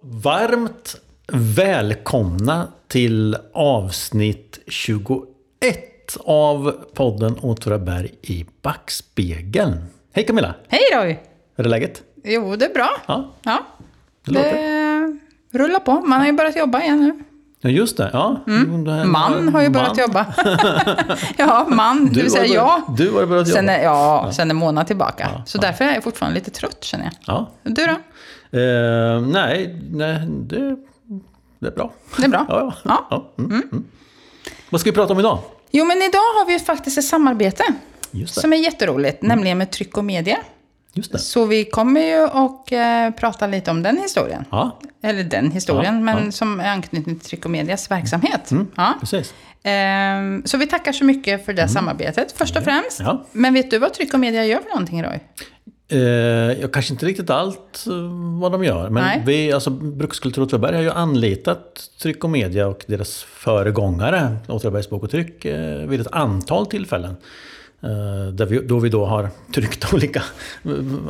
[0.00, 0.96] Varmt
[1.32, 5.26] välkomna till avsnitt 21
[6.24, 9.84] av podden Åtvidaberg i backspegeln.
[10.12, 10.54] Hej Camilla!
[10.68, 11.18] Hej Roy!
[11.56, 12.02] Hur är läget?
[12.24, 12.88] Jo, det är bra.
[13.06, 13.66] Ja, Ja,
[14.24, 15.92] det det rullar på.
[15.92, 17.24] Man har ju börjat jobba igen nu.
[17.60, 18.10] Ja, just det.
[18.12, 18.40] Ja.
[18.46, 19.98] Det här- Man har ju börjat man.
[20.06, 20.26] jobba.
[21.36, 22.82] ja, man, det Du vill har säga jag.
[22.96, 23.56] Du har börjat jobba.
[23.56, 25.28] Sen är, ja, sen en månad tillbaka.
[25.34, 25.60] Ja, Så ja.
[25.62, 27.12] därför är jag fortfarande lite trött känner jag.
[27.34, 27.50] Ja.
[27.62, 27.92] Du då?
[28.58, 30.76] Eh, nej, nej det,
[31.58, 31.92] det är bra.
[32.16, 32.46] Det är bra?
[32.48, 32.72] Ja, ja.
[32.84, 33.06] Ja.
[33.10, 33.44] ja.
[33.44, 33.84] Mm, mm.
[34.70, 35.38] Vad ska vi prata om idag?
[35.70, 37.64] Jo, men idag har vi faktiskt ett samarbete.
[38.10, 38.26] Det.
[38.26, 40.36] Som är jätteroligt, nämligen med tryck och media.
[40.98, 41.18] Just det.
[41.18, 44.44] Så vi kommer ju att eh, prata lite om den historien.
[44.50, 46.32] Ja, Eller den historien, Ja, men ja.
[46.32, 48.50] som är anknuten till tryck och medias verksamhet.
[48.50, 48.66] Mm.
[48.76, 48.94] Ja.
[49.00, 49.34] precis.
[49.62, 53.00] Ehm, Så vi tackar så mycket för det samarbetet, först och främst.
[53.00, 53.26] Ja.
[53.32, 55.18] Men vet du vad tryck och media gör för någonting, Roy?
[55.90, 55.98] Eh,
[56.60, 57.92] jag kanske inte riktigt allt eh,
[58.40, 58.90] vad de gör.
[58.90, 59.22] Men Nej.
[59.26, 65.02] vi, alltså Brukskultur Åtvidaberg har ju anlitat Tryck och Media och deras föregångare, Åtvidabergs Bok
[65.02, 67.16] och Tryck, eh, vid ett antal tillfällen.
[67.82, 70.22] Eh, där vi, då vi då har tryckt olika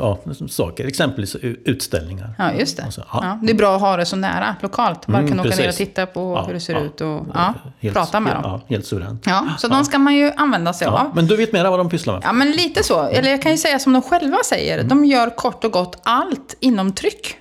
[0.01, 2.31] ja, saker, exempelvis utställningar.
[2.39, 2.93] Ja, just det.
[2.93, 3.39] Så, ja.
[3.43, 5.07] det är bra att ha det så nära, lokalt.
[5.07, 6.81] Bara Mm, kunna åka ner och titta på Ja, hur det ser ja.
[6.81, 8.61] ut och ja, Helt- prata med helt, dem.
[8.69, 9.23] Ja, helt suveränt.
[9.27, 11.17] Ja, så de ska man ju använda sig Ja, av.
[11.17, 12.23] men du vet mera vad de pysslar med?
[12.25, 13.03] Ja, men lite så.
[13.03, 14.75] Eller jag kan ju säga som de själva säger.
[14.75, 14.89] Mm.
[14.89, 17.37] De gör kort och gott allt inom tryck.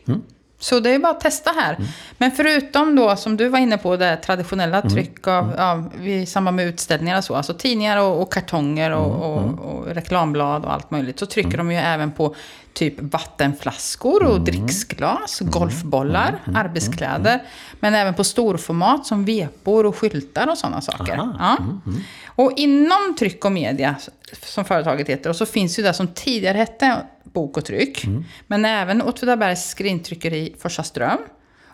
[0.59, 1.73] Så det är bara att testa här.
[1.75, 1.87] Mm.
[2.17, 4.89] Men förutom då, som du var inne på, det traditionella Mm.
[4.93, 7.35] tryck av, av, i samband med utställningar och så.
[7.35, 9.53] Alltså tidningar och, och kartonger och, Mm.
[9.59, 11.19] och, och reklamblad och allt möjligt.
[11.19, 12.35] Så trycker de ju även på
[12.77, 14.33] typ vattenflaskor Mm.
[14.33, 17.43] och dricksglas, golfbollar, arbetskläder.
[17.79, 21.13] Men även på storformat som vepor och skyltar och sådana saker.
[21.17, 21.57] Aha.
[21.59, 21.93] Mm, Ja.
[22.35, 23.95] Och inom tryck och media,
[24.43, 28.03] som företaget heter, och så finns ju det som tidigare hette Bok och tryck.
[28.05, 28.23] Mm.
[28.47, 31.17] Men även Åtvidabergs skrintryckeri Forsaström.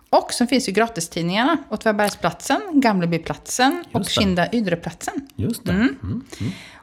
[0.10, 4.06] Och så finns ju gratistidningarna Åtvidabergsplatsen, Gamlebyplatsen och.
[4.06, 5.28] Kinda Ydreplatsen.
[5.36, 5.72] Just det.
[5.72, 6.23] Mm.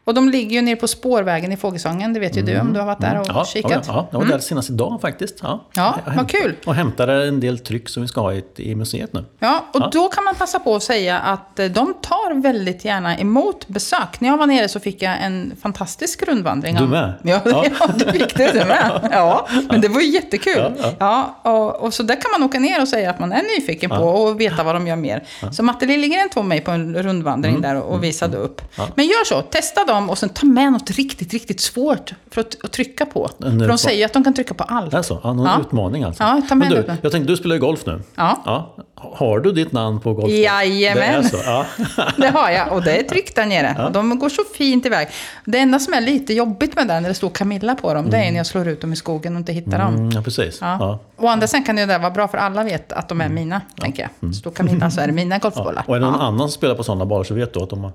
[0.05, 2.79] Och de ligger ju nere på spårvägen i Fågelsången, det vet ju du om du
[2.79, 3.73] har varit där och Ja, kikat.
[3.73, 5.39] ja, ja, jag var där senast idag faktiskt.
[5.43, 6.55] Ja, Ja, vad kul.
[6.67, 9.25] Och hämtade en del tryck som vi ska ha i, i museet nu.
[9.39, 9.91] Ja, och Ja.
[9.93, 14.21] då kan man passa på att säga att eh, de tar väldigt gärna emot besök.
[14.21, 16.77] När jag var nere så fick jag en fantastisk rundvandring.
[16.77, 17.13] Du med?
[17.25, 17.65] Ja, Ja.
[17.81, 17.89] ja.
[17.97, 18.53] du fick det.
[18.53, 19.09] Du med.
[19.13, 20.73] Ja, men det var ju jättekul.
[20.99, 23.91] Ja, och, och så där kan man åka ner och säga att man är nyfiken
[23.91, 25.25] på och veta vad de gör mer.
[25.53, 27.63] Så Matte Liljegren tog mig på en rundvandring Mm.
[27.63, 28.63] där och visade upp.
[28.95, 32.65] Men gör så, testa dem och sen ta med något riktigt, riktigt svårt för att,
[32.65, 33.31] att trycka på.
[33.45, 34.95] En, för de säger att de kan trycka på allt.
[34.95, 35.61] Alltså, ja, någon Ja.
[35.61, 36.23] utmaning alltså.
[36.23, 36.97] Ja, ta med Men du, det.
[37.03, 38.03] jag tänkte, du spelar ju golf nu.
[38.17, 38.75] Ja.
[38.95, 40.33] Har du ditt namn på golf?
[40.33, 41.23] Jajamän.
[41.23, 41.37] Det så?
[41.45, 41.67] Ja.
[42.17, 43.85] Det har jag och det är tryckt där nere.
[43.87, 45.09] Och de går så fint iväg.
[45.45, 48.17] Det enda som är lite jobbigt med den, när det står Camilla på dem, det
[48.17, 49.95] är när jag slår ut dem i skogen och inte hittar dem.
[49.95, 50.59] Mm, ja, precis.
[50.61, 50.77] Ja.
[50.81, 50.99] Ja.
[51.17, 53.29] Å andra sidan kan det ju där vara bra för alla vet att de är
[53.29, 54.35] mina, tänker jag.
[54.35, 55.71] Står Camilla så är det mina golfbollar.
[55.73, 55.85] Mm.
[55.87, 56.27] Och är det någon Ja.
[56.27, 57.93] annan som spelar på sådana banor så vet du att de har,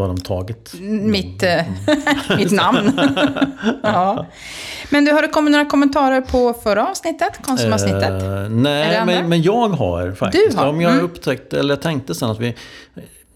[0.00, 0.74] då har de tagit...
[0.80, 1.62] Mitt, eh,
[2.36, 3.00] mitt namn.
[3.82, 4.26] ja.
[4.90, 7.42] Men du, har det kommit några kommentarer på förra avsnittet?
[7.42, 8.20] Konsumavsnittet?
[8.20, 10.50] Det nej, men, men jag har faktiskt.
[10.50, 10.66] Du har?
[10.66, 11.04] Om jag Mm.
[11.04, 12.54] upptäckte, eller jag tänkte sen att vi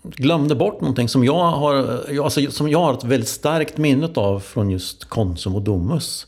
[0.02, 4.40] glömde bort någonting som jag har, alltså, som jag har ett väldigt starkt minne av
[4.40, 6.26] från just Konsum och Domus.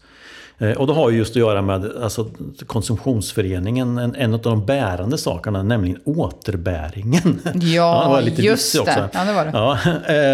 [0.59, 2.29] Eh, Och det har ju just att göra med alltså,
[2.67, 7.41] konsumtionsföreningen, en, en av de bärande sakerna, nämligen återbäringen.
[7.55, 9.09] Ja, det var lite just det.
[9.15, 9.51] Ja, det var det.
[9.55, 9.73] Ja,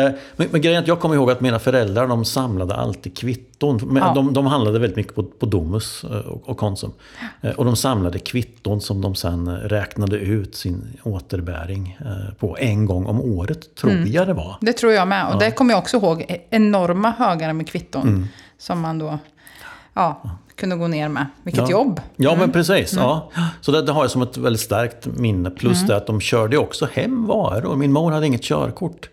[0.08, 3.16] eh, men, men grejen är att jag kommer ihåg att mina föräldrar de samlade alltid
[3.16, 3.80] kvitton.
[3.84, 4.12] Men Ja.
[4.14, 6.92] de, de handlade väldigt mycket på, på Domus eh, och, och Konsum.
[7.56, 11.98] Och de samlade kvitton som de sen räknade ut sin återbäring
[12.38, 14.12] på en gång om året, tror Mm.
[14.12, 14.56] jag det var.
[14.60, 15.32] Det tror jag med.
[15.32, 16.24] Och det kommer jag också ihåg.
[16.28, 18.02] e- Enorma högar med kvitton.
[18.08, 18.26] Mm.
[18.58, 19.18] Som man då
[19.94, 20.22] ja,
[20.56, 21.26] kunde gå ner med.
[21.42, 21.70] Vilket Ja.
[21.70, 22.00] jobb!
[22.16, 22.40] Ja, Mm.
[22.40, 22.92] men precis.
[22.92, 23.30] Ja.
[23.60, 25.50] Så det, det har jag som ett väldigt starkt minne.
[25.50, 25.88] Plus Mm.
[25.88, 27.76] det att de körde också hem varor.
[27.76, 29.08] Min mor hade inget körkort.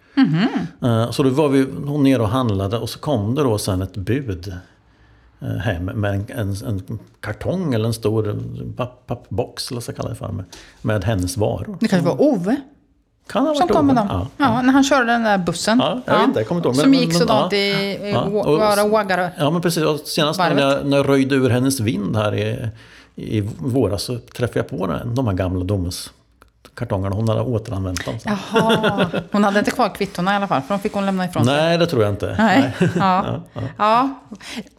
[0.81, 3.81] Eh, Så då var vi hon nere och handlade och så kom det då sen
[3.81, 4.53] ett bud
[5.41, 8.39] eh, hem med en, en, en kartong eller en stor
[8.77, 10.45] papp, pappbox, eller vad ska jag kalla det för, med,
[10.81, 11.77] med hennes varor.
[11.79, 12.55] Det kanske var Ove
[13.29, 14.07] Kan ha som varit kom med dem.
[14.09, 14.27] Ja.
[14.37, 15.79] Ja, när han körde den där bussen.
[15.79, 18.11] Ja, jag vet inte, jag kommer inte ihåg, men- Som gick sådant i, i
[19.37, 19.83] Ja, men precis.
[19.83, 22.69] Och senast när jag, när jag röjde ur hennes vind här i,
[23.15, 26.11] i våras så träffade jag på den, de här gamla Domus
[26.75, 27.15] kartongerna.
[27.15, 28.19] Hon hade återanvänt dem.
[28.19, 28.37] sen.
[28.53, 31.45] Jaha, hon hade inte kvar kvittorna i alla fall, för de fick hon lämna ifrån
[31.45, 31.55] sig.
[31.55, 32.35] Nej, det tror jag inte.
[32.37, 32.73] Nej.
[32.95, 33.41] Ja.
[33.77, 34.09] Ja.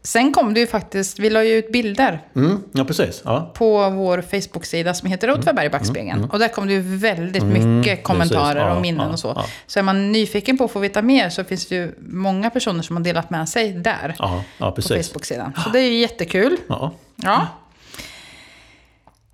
[0.03, 3.23] Sen kom det ju faktiskt, vi la ju ut bilder Mm, ja, precis.
[3.25, 3.51] Ja.
[3.55, 6.25] på vår Facebook-sida som heter Åtvidaberg i backspegeln.
[6.25, 8.71] Och där kom det ju väldigt mycket kommentarer Mm, precis.
[8.71, 9.33] Ja, och minnen ja, och så.
[9.37, 9.45] ja.
[9.67, 12.83] Så är man nyfiken på att få veta mer så finns det ju många personer
[12.83, 14.15] som har delat med sig där.
[14.19, 15.09] Ja, ja, på precis.
[15.13, 15.53] Facebook-sidan.
[15.65, 16.57] Så det är ju jättekul.
[16.69, 16.93] Ja.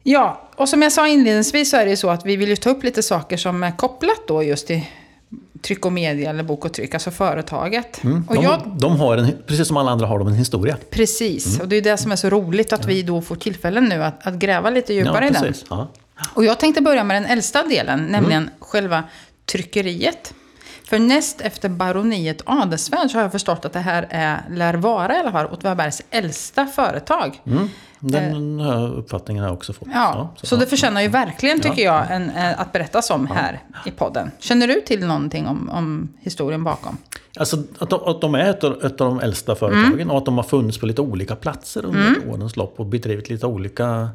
[0.08, 0.12] Ja.
[0.12, 2.56] Ja, och som jag sa inledningsvis så är det ju så att vi vill ju
[2.56, 4.80] ta upp lite saker som är kopplat då just till
[5.62, 8.04] tryck och media eller bok och tryck, alltså företaget.
[8.04, 8.24] Mm.
[8.28, 10.76] Och De, jag, de har en, precis som alla andra har de en historia.
[10.90, 11.60] precis, Mm.
[11.60, 14.26] och det är det som är så roligt att vi då får tillfällen nu att,
[14.26, 15.54] att gräva lite djupare i den.
[15.70, 15.88] Ja.
[16.34, 18.54] Och jag tänkte börja med den äldsta delen, nämligen Mm.
[18.60, 19.04] själva
[19.46, 20.34] tryckeriet.
[20.88, 25.16] För näst efter baroniet Adelsvärd så har jag förstått att det här är, lär vara
[25.16, 27.40] i alla fall Åtvidabergs äldsta företag.
[27.46, 27.68] Mm.
[28.00, 29.88] Den här uppfattningen har jag också fått.
[29.88, 29.94] Eh.
[29.94, 33.90] Ja, så, det förtjänar ju verkligen, tycker jag, en, eh, att berättas om här i
[33.90, 34.30] podden.
[34.38, 36.96] Känner du till någonting om, om historien bakom?
[37.38, 40.10] Alltså att de, att de är ett av, ett av de äldsta företagen Mm.
[40.10, 43.46] och att de har funnits på lite olika platser under årens lopp och bedrivit lite
[43.46, 44.08] olika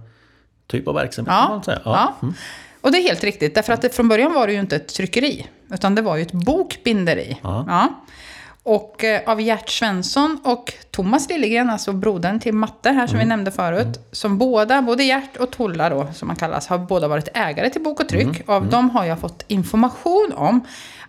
[0.67, 1.31] typ av verksamhet.
[1.33, 1.79] kan Ja, man säga.
[1.85, 2.13] ja.
[2.21, 2.33] Mm.
[2.81, 3.55] Och det är helt riktigt.
[3.55, 6.21] Därför att det, från början var det ju inte ett tryckeri, utan det var ju
[6.21, 7.37] ett bokbinderi.
[7.43, 7.87] Ja.
[8.63, 13.27] Och eh, av Gert Svensson och Thomas Liljegren, alltså brodern till Matte här som Mm.
[13.27, 17.07] vi nämnde förut, som båda, både Gert och Tolla då, som man kallas, har båda
[17.07, 18.23] varit ägare till Bok och Tryck.
[18.23, 18.43] Mm.
[18.45, 20.61] Av dem har jag fått information om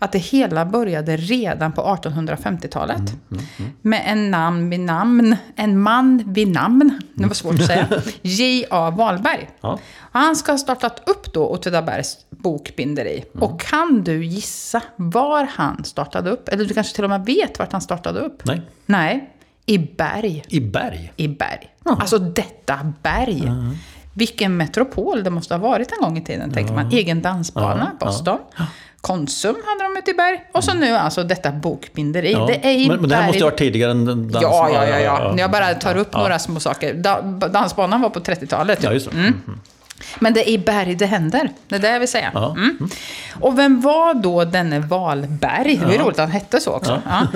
[0.02, 2.98] att det hela började redan på 1850-talet.
[3.30, 3.72] Mm.
[3.82, 7.88] Med en namn vid namn, en man vid namn, det var svårt att säga,
[8.22, 8.90] J.A.
[8.90, 9.50] Wahlberg.
[9.60, 9.78] Ja.
[10.12, 13.24] Han ska ha startat upp då Åtvidabergs bokbinderi.
[13.34, 13.42] Mm.
[13.42, 16.48] Och kan du gissa var han startade upp?
[16.48, 18.44] Eller du kanske till och med vet vart han startade upp?
[18.44, 19.30] Nej, Nej,
[19.66, 20.44] i Berg.
[20.48, 21.12] i Berg.
[21.16, 21.68] I Berg.
[21.84, 23.50] Alltså detta berg.
[24.14, 26.90] Vilken metropol det måste ha varit en gång i tiden, tänker man.
[26.92, 28.38] Egen dansbana, Boston.
[29.00, 30.44] Konsum hade de ute i Berg.
[30.52, 32.32] Och så nu alltså detta bokbinderi.
[32.32, 32.46] Ja.
[32.46, 34.42] Det är i men, men det här måste ju ha varit tidigare än den dans.
[34.42, 35.34] Ja, ja, ja, ja.
[35.38, 36.94] Jag bara tar upp några små saker.
[36.94, 38.82] Da, dansbanan var på 30-talet.
[38.82, 39.16] Ja, just det.
[39.16, 39.34] Mm.
[40.18, 41.50] Men det är i Berg det händer.
[41.68, 42.30] Det är det jag vill säga.
[42.34, 42.50] Ja.
[42.50, 42.88] Mm.
[43.40, 45.76] Och vem var då denne Wahlberg?
[45.76, 47.02] Det var ju roligt att han hette så också.
[47.06, 47.26] Ja.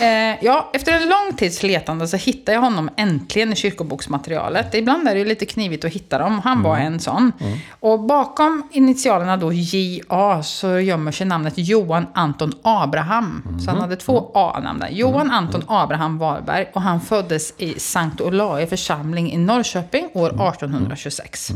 [0.00, 4.74] Eh, ja, efter en lång tids letande så hittade jag honom äntligen i kyrkoboksmaterialet.
[4.74, 6.40] Ibland är det ju lite knivigt att hitta dem.
[6.44, 7.32] Han var en sån.
[7.80, 13.42] Och bakom initialerna då JA så gömmer sig namnet Johan Anton Abraham.
[13.64, 14.88] Så han hade två A-namn där.
[14.88, 16.66] Johan Anton Abraham Wahlberg.
[16.72, 21.52] Och han föddes i Sankt Olae församling i Norrköping år 1826.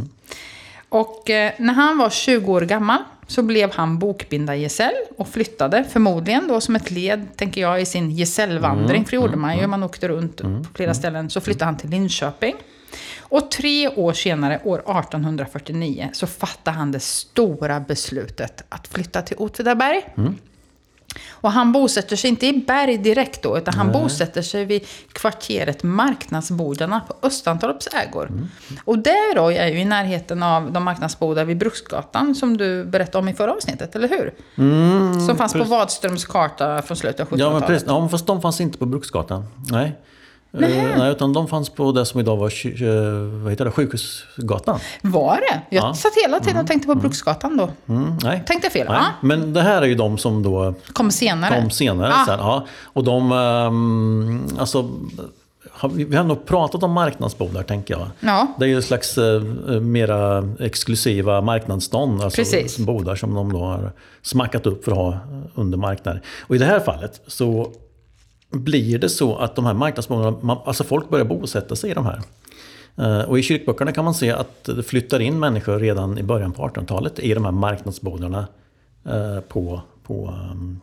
[0.90, 6.48] Och eh, när han var 20 år gammal så blev han bokbindargesäll och flyttade, förmodligen
[6.48, 9.04] då som ett led, tänker jag, i sin gesällvandring.
[9.04, 11.30] För det gjorde man ju, man åkte runt på flera ställen.
[11.30, 12.54] Så flyttade han till Linköping.
[13.20, 19.36] Och tre år senare, år 1849, så fattade han det stora beslutet att flytta till
[19.38, 20.02] Åtvidaberg.
[21.30, 25.82] Och han bosätter sig inte i Berg direkt då, utan han bosätter sig vid kvarteret
[25.82, 28.26] Marknadsbodarna på Östantorps ägor.
[28.26, 28.48] Mm.
[28.84, 33.18] Och det då är ju i närheten av de marknadsbodar vid Bruksgatan som du berättade
[33.18, 34.34] om i förra avsnittet, eller hur?
[35.26, 37.40] som fanns på Wadströms karta från slutet av 1700-talet.
[37.40, 37.88] Mm, Ja, men precis.
[37.88, 39.44] Ja, fast de fanns inte på Bruksgatan.
[39.70, 39.92] Nej.
[40.52, 40.94] Nej.
[40.98, 44.78] nej, utan de fanns på det som idag var eh, vad heter det, Sjukhusgatan.
[45.02, 45.60] Var det?
[45.76, 45.94] Jag Ja.
[45.94, 47.68] satt hela tiden och tänkte på Bruksgatan då.
[47.94, 48.42] Mm, nej.
[48.46, 48.86] Tänkte fel?
[48.88, 48.96] Nej.
[49.00, 49.06] Ja.
[49.20, 51.60] Men det här är ju de som då Kom senare.
[51.60, 52.12] kom senare.
[52.14, 52.24] Ah.
[52.26, 52.66] Sen, ja.
[52.82, 54.90] Och de, ehm, alltså,
[55.92, 58.06] vi vi har nog pratat om marknadsbodar tänker jag.
[58.20, 58.46] Ja.
[58.58, 59.40] Det är ju en slags eh,
[59.80, 62.22] mera exklusiva marknadsstånd.
[62.22, 62.78] Alltså Precis.
[62.78, 63.92] bodar som de då har
[64.22, 65.18] smackat upp för att ha
[65.54, 66.22] under marknaden.
[66.40, 67.72] Och i det här fallet så
[68.50, 72.06] blir det så att de här marknadsbodarna, man- alltså folk börjar bosätta sig i de
[72.06, 72.20] här.
[72.96, 76.52] Eh, Och i kyrkböckerna kan man se att det flyttar in människor redan i början
[76.52, 78.46] på 1800-talet i de här marknadsbodarna
[79.06, 80.80] eh, på, på um,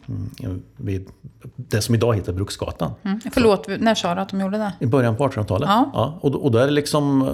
[0.77, 1.07] vid
[1.55, 2.91] det som idag heter Bruksgatan.
[3.03, 3.19] Mm.
[3.33, 4.73] Förlåt, när sa du att de gjorde det?
[4.79, 5.69] I början på 1800-talet.
[5.69, 6.17] Ja.
[6.21, 7.33] och, då- och då är det liksom eh,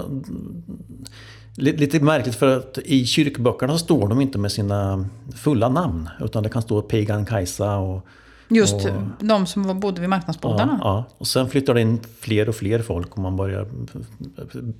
[1.56, 6.08] li- lite märkligt för att i kyrkböckerna så står de inte med sina fulla namn.
[6.20, 8.06] Utan det kan stå Pagan Kajsa och
[8.48, 10.78] Just Och- de som bodde vid marknadsbodarna?
[10.82, 11.14] Ja, ja.
[11.18, 13.66] Och sen flyttar det in fler och fler folk och man börjar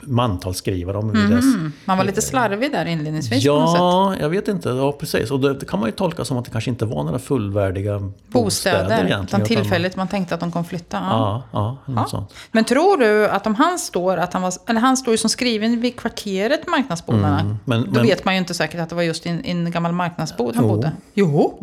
[0.02, 1.10] mantalsskriva dem.
[1.10, 1.72] Mm.
[1.84, 3.78] Man var lite slarvig där inledningsvis på något sätt.
[3.80, 4.68] Ja, jag vet inte.
[4.68, 5.30] Ja, precis.
[5.30, 7.98] Och det, det kan man ju tolka som att det kanske inte var några fullvärdiga
[7.98, 9.24] bostäder, Bostäder, egentligen.
[9.24, 10.96] utan tillfälligt man tänkte att de kom flytta.
[11.10, 11.42] Ja.
[11.52, 12.32] Ja, ja, sånt.
[12.52, 15.30] Men tror du att om han står, att han var, eller han står ju som
[15.30, 17.40] skriven vid kvarteret Marknadsbodarna.
[17.40, 19.70] Mm, men- då men- vet man ju inte säkert att det var just i en,
[19.70, 20.70] gammal marknadsbod han Jo.
[20.70, 20.92] bodde.
[21.14, 21.58] Jo!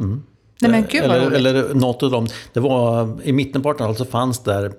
[0.62, 2.28] Nej men gud vad eller, eller något av dem.
[2.54, 4.72] Det var, I mitten på 1800-talet så fanns där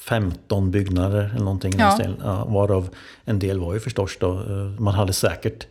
[0.00, 1.72] 15 byggnader eller någonting.
[1.78, 1.98] Ja.
[2.24, 2.88] Ja, varav
[3.24, 5.66] en del var ju förstås då, eh, man hade säkert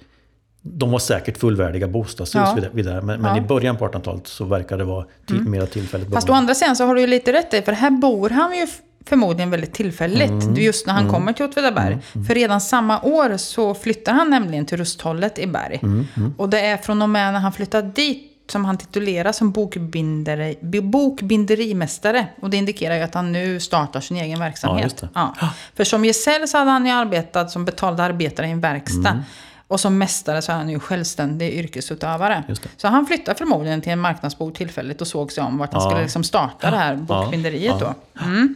[0.65, 2.53] de var säkert fullvärdiga bostadshus Ja.
[2.55, 2.93] vid det, vid det.
[2.93, 3.29] Men, men Ja.
[3.31, 3.43] Mm.
[3.45, 6.37] i början på 1800-talet så verkar det vara till, mera tillfälligt Fast å boende.
[6.37, 8.67] andra sidan så har du ju lite rätt i, för här bor han ju
[9.05, 10.29] förmodligen väldigt tillfälligt.
[10.29, 10.55] Mm.
[10.55, 11.97] Just när han kommer till Åtvidaberg.
[12.27, 15.79] För redan samma år så flyttar han nämligen till Rusthållet i Berg.
[15.83, 16.05] Mm,
[16.37, 20.57] Och det är från och med när han flyttar dit som han tituleras som bokbinderi,
[20.61, 22.27] bi- bokbinderimästare.
[22.41, 25.03] Och det indikerar ju att han nu startar sin egen verksamhet.
[25.13, 25.35] Ja.
[25.41, 25.49] Ja.
[25.75, 29.09] För som gesäll så hade han ju arbetat som betald arbetare i en verkstad.
[29.09, 29.23] Mm.
[29.67, 32.43] Och som mästare så är han ju självständig yrkesutövare.
[32.77, 35.89] Så han flyttar förmodligen till en marknadsbod tillfälligt och såg sig om vart han Ja.
[35.89, 37.93] skulle liksom starta det här bokbinderiet då.
[38.25, 38.55] Mm.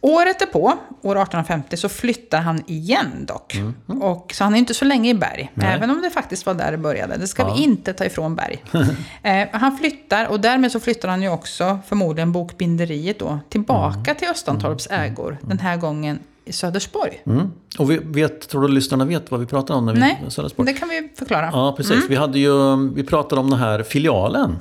[0.00, 0.60] Året därpå,
[1.02, 3.56] år 1850, så flyttar han igen dock.
[3.86, 5.50] Och, så han är inte så länge i Berg, Mm.
[5.68, 5.76] Nej.
[5.76, 7.16] även om det faktiskt var där det började.
[7.16, 7.54] Det ska Ja.
[7.54, 8.64] vi inte ta ifrån Berg.
[9.22, 14.28] eh, han flyttar, och därmed så flyttar han ju också förmodligen bokbinderiet då tillbaka till
[14.28, 15.38] Östantorps ägor.
[15.42, 17.22] Den här gången i Södersborg.
[17.26, 17.50] Mm.
[17.78, 20.66] Och vi vet, tror du lyssnarna vet vad vi pratar om när vi Nej, Södersport?
[20.66, 21.50] det kan vi förklara.
[21.52, 22.04] Ja, precis.
[22.08, 24.56] Vi, hade ju, vi pratade om den här filialen.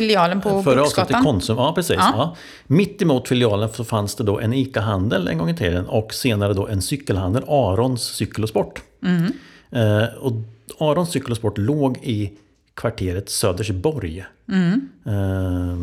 [0.00, 1.24] Filialen på Förra Bruksgatan.
[1.24, 1.56] Konsum.
[1.56, 1.96] Ja, precis.
[1.98, 2.12] Ja.
[2.16, 2.36] Ja.
[2.66, 6.54] Mitt emot filialen så fanns det då en ICA-handel en gång i tiden och senare
[6.54, 8.82] då en cykelhandel, Arons cykel och sport.
[9.02, 9.32] Mm.
[9.70, 10.32] Eh, och
[10.78, 12.32] Arons cykel och sport låg i
[12.74, 14.24] kvarteret Södersborg.
[14.48, 14.88] Mm.
[15.06, 15.76] Eh,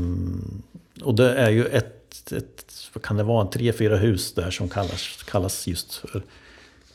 [1.06, 4.70] och det är ju ett, ett vad kan det vara, tre, fyra hus där som
[4.70, 6.24] kallas, kallas just för,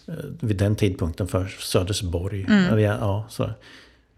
[0.09, 2.45] eh, vid den tidpunkten för Södersborg.
[2.49, 2.81] Mm.
[2.81, 3.51] Ja, så.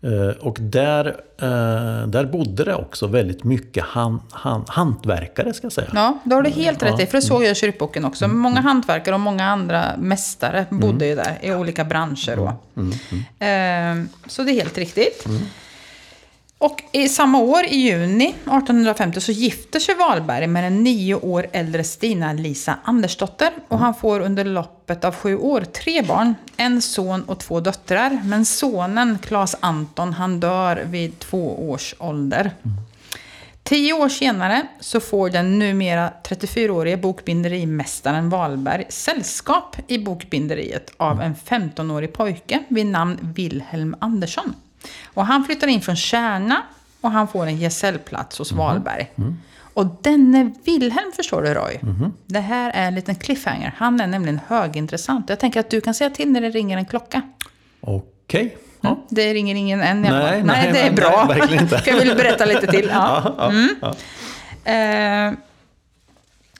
[0.02, 1.07] Eh, Och där,
[1.42, 5.90] eh, där bodde det också väldigt mycket han, han, hantverkare ska jag säga.
[5.95, 7.07] Ja, det har du helt rätt i.
[7.07, 8.28] För det såg jag i kyrkboken också.
[8.28, 12.37] Många hantverkare och många andra mästare bodde ju där i olika branscher.
[12.37, 12.52] Då.
[13.38, 15.26] Ehm, Så det är helt riktigt.
[16.62, 21.47] Och i samma år, i juni 1850, så gifter sig Wahlberg med den nio år
[21.52, 23.50] äldre Stina-Lisa Andersdotter.
[23.69, 28.21] Och han får under loppet av sju år tre barn, en son och två döttrar.
[28.25, 32.50] Men sonen, Claes Anton, han dör vid två års ålder.
[33.62, 41.35] Tio år senare så får den numera 34-årige bokbinderimästaren Wahlberg sällskap i bokbinderiet av en
[41.35, 44.55] 15-årig pojke vid namn Wilhelm Andersson.
[45.15, 46.63] Och han flyttar in från Kärna
[47.01, 49.11] och han får en gesällplats hos Wahlberg.
[49.75, 51.81] Och denne Wilhelm förstår du Roy,
[52.27, 53.75] det här är en liten cliffhanger.
[53.77, 55.29] Han är nämligen högintressant.
[55.29, 57.23] Jag tänker att du kan säga till när det ringer en klocka.
[57.81, 58.57] Okej.
[58.81, 59.07] Ja.
[59.09, 61.25] Det ringer ingen än Nej, nej, Nej, det är bra.
[61.29, 61.83] nej, verkligen inte.
[61.87, 62.91] Jag vill berätta lite till.
[62.95, 63.35] Ja.
[63.39, 63.69] Ja, Mm.
[63.81, 63.95] ja,
[64.65, 65.33] Eh,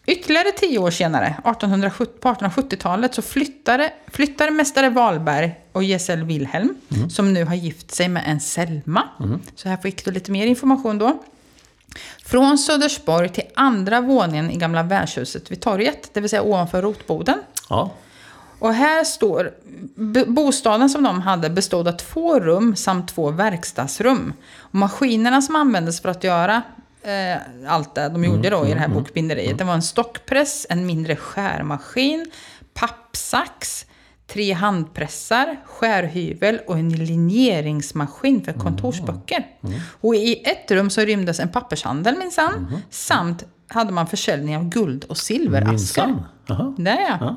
[0.07, 6.75] ytterligare tio år senare, 1870, på 1870-talet, så flyttade, flyttade mästare Wahlberg och Gesell Wilhelm,
[6.97, 7.11] Mm.
[7.11, 9.09] som nu har gift sig med en Selma.
[9.55, 11.23] Så här fick du lite mer information då.
[12.25, 17.39] Från Södersborg till andra våningen i gamla värdshuset vid torget, det vill säga ovanför rotboden.
[17.69, 17.91] ja.
[18.59, 19.51] Och här står,
[20.27, 24.33] bostaden som de hade bestod av två rum samt två verkstadsrum.
[24.59, 26.63] Och maskinerna som användes för att göra
[27.03, 27.37] eh,
[27.69, 31.17] allt det de gjorde då i det här bokbinderiet, det var en stockpress, en mindre
[31.17, 32.31] skärmaskin,
[32.75, 33.87] pappsax,
[34.27, 39.47] tre handpressar, skärhyvel och en linjeringsmaskin för kontorsböcker.
[40.01, 45.05] Och i ett rum så rymdes en pappershandel minsann, samt hade man försäljning av guld
[45.05, 46.07] och silveraskar.
[46.07, 46.25] Minsann.
[46.47, 46.75] Jaha.
[47.21, 47.37] Ja.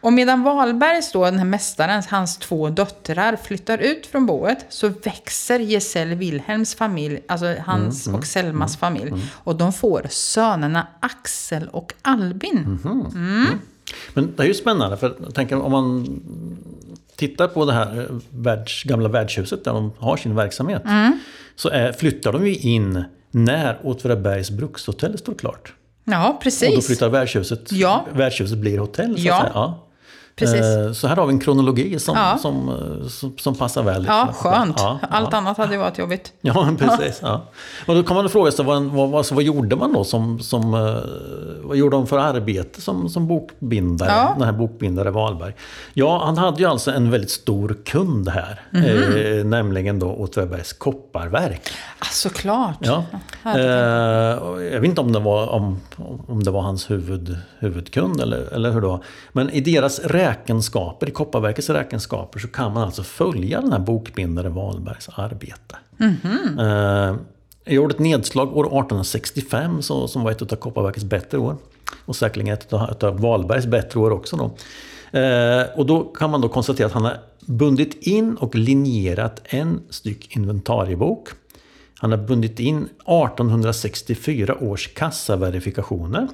[0.00, 4.88] Och medan Wahlbergs då, den här mästaren, hans två döttrar flyttar ut från boet så
[4.88, 9.12] växer Gesell Wilhelms familj, alltså hans och Selmas familj.
[9.34, 12.78] Och de får sönerna Axel och Albin.
[14.14, 16.20] Men det är ju spännande för tänker om man
[17.16, 20.82] tittar på det här eh, världs, gamla värdshuset där de har sin verksamhet.
[20.84, 21.18] Mm.
[21.56, 25.72] Så är, flyttar de ju in när Åtvidabergs brukshotell står klart.
[26.04, 26.86] Ja, Och då precis.
[26.86, 28.06] flyttar värdshuset, Ja.
[28.12, 29.34] värdshuset blir hotell så Ja.
[29.34, 29.52] att säga.
[29.54, 29.86] Ja.
[30.40, 30.60] Precis.
[30.66, 32.38] Eh, Så här har vi en kronologi som, Ja.
[32.38, 34.04] som, eh, som, som passar väl.
[34.08, 34.76] Ja, skönt.
[34.78, 35.38] Ja, Allt ja.
[35.38, 36.32] annat hade ju varit jobbigt.
[36.40, 37.18] Ja, men precis.
[37.22, 37.42] Ja.
[37.86, 40.74] Och då kan man fråga sig, vad, vad, vad, vad gjorde man då som, som
[40.74, 40.96] eh,
[41.62, 45.54] vad gjorde de för arbete som, som bokbindare, den här bokbindare Wahlberg?
[45.94, 48.84] Ja, han hade ju alltså en väldigt stor kund här, Mhm.
[48.84, 51.68] eh, nämligen då Åtvidabergs kopparverk.
[51.98, 52.76] Ah, såklart.
[52.80, 53.04] Ja.
[53.44, 53.60] Eh,
[54.72, 55.80] jag vet inte om det var, om,
[56.28, 59.04] om det var hans huvud, huvudkund eller, eller hur det var.
[59.32, 64.48] Men i deras räkenskaper, i Kopparverkets räkenskaper, så kan man alltså följa den här bokbindare
[64.48, 65.76] Wahlbergs arbete.
[66.58, 67.16] Eh,
[67.64, 71.56] jag gjorde ett nedslag år 1865 så, som var ett av Kopparverkets bättre år.
[72.04, 74.36] Och säkerligen ett av, ett av Wahlbergs bättre år också.
[74.36, 74.50] Då.
[75.18, 79.80] Eh, och då kan man då konstatera att han har bundit in och linjerat en
[79.90, 81.28] styck inventariebok.
[81.98, 86.28] Han har bundit in 1864 års kassaverifikationer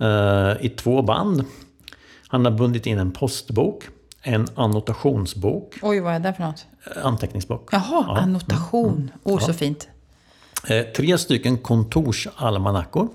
[0.00, 1.44] eh, i två band.
[2.32, 3.84] Han har bundit in en postbok,
[4.22, 6.66] en annotationsbok, Oj, vad är det för något?
[6.96, 7.68] eh, anteckningsbok.
[7.72, 8.10] Jaha, Ja.
[8.18, 8.24] Mm.
[8.24, 9.10] annotation.
[9.22, 9.88] Oh, så fint.
[10.68, 13.08] Eh, tre stycken kontorsalmanackor.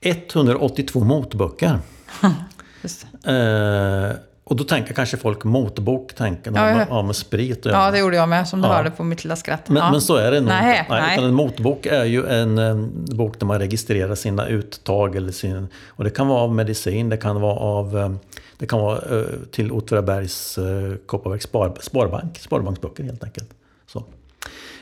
[0.00, 1.78] 182 motböcker.
[2.82, 3.06] Just.
[3.24, 4.10] Eh,
[4.46, 7.02] och då tänker kanske folk motbok, tänker de Ja, ja.
[7.02, 8.74] med, sprit och Ja, det gjorde jag med, som du Ja.
[8.74, 9.68] hörde på mitt lilla skratt.
[9.68, 9.90] Men, ja.
[9.90, 10.92] men så är det nog Nej, inte.
[10.92, 11.18] nej.
[11.18, 15.16] En motbok är ju en, en bok där man registrerar sina uttag.
[15.16, 18.10] Eller sin, och det kan vara av medicin, det kan vara av eh,
[18.58, 23.50] Det kan vara eh, till Åtvidabergs eh, Kopparbergs spar, Sparbank, Sparbanksböcker helt enkelt.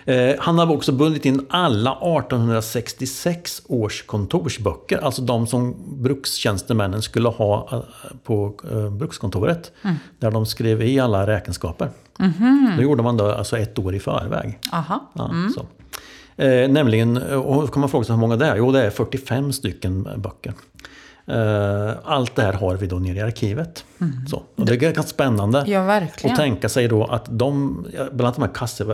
[0.04, 7.28] Eh, han har också bundit in alla 1866 års kontorsböcker, alltså de som brukstjänstemännen skulle
[7.28, 7.80] ha eh,
[8.24, 9.72] på eh, brukskontoret.
[9.82, 9.96] Mm.
[10.18, 11.90] Där de skrev i alla räkenskaper.
[12.18, 12.76] Mm -hmm.
[12.76, 14.58] Det gjorde man då alltså ett år i förväg.
[14.72, 15.10] Aha.
[15.14, 15.50] Ja, mm.
[15.50, 15.66] så.
[16.42, 18.56] Eh, nämligen, och kan man fråga sig hur många det är?
[18.56, 20.54] Jo, det är 45 stycken böcker.
[21.26, 23.84] Eh, allt det här har vi då nere i arkivet.
[24.00, 24.26] Mm.
[24.26, 28.34] Så, och det är ganska spännande ja, att tänka sig då att de, bland annat
[28.34, 28.84] de här kassa,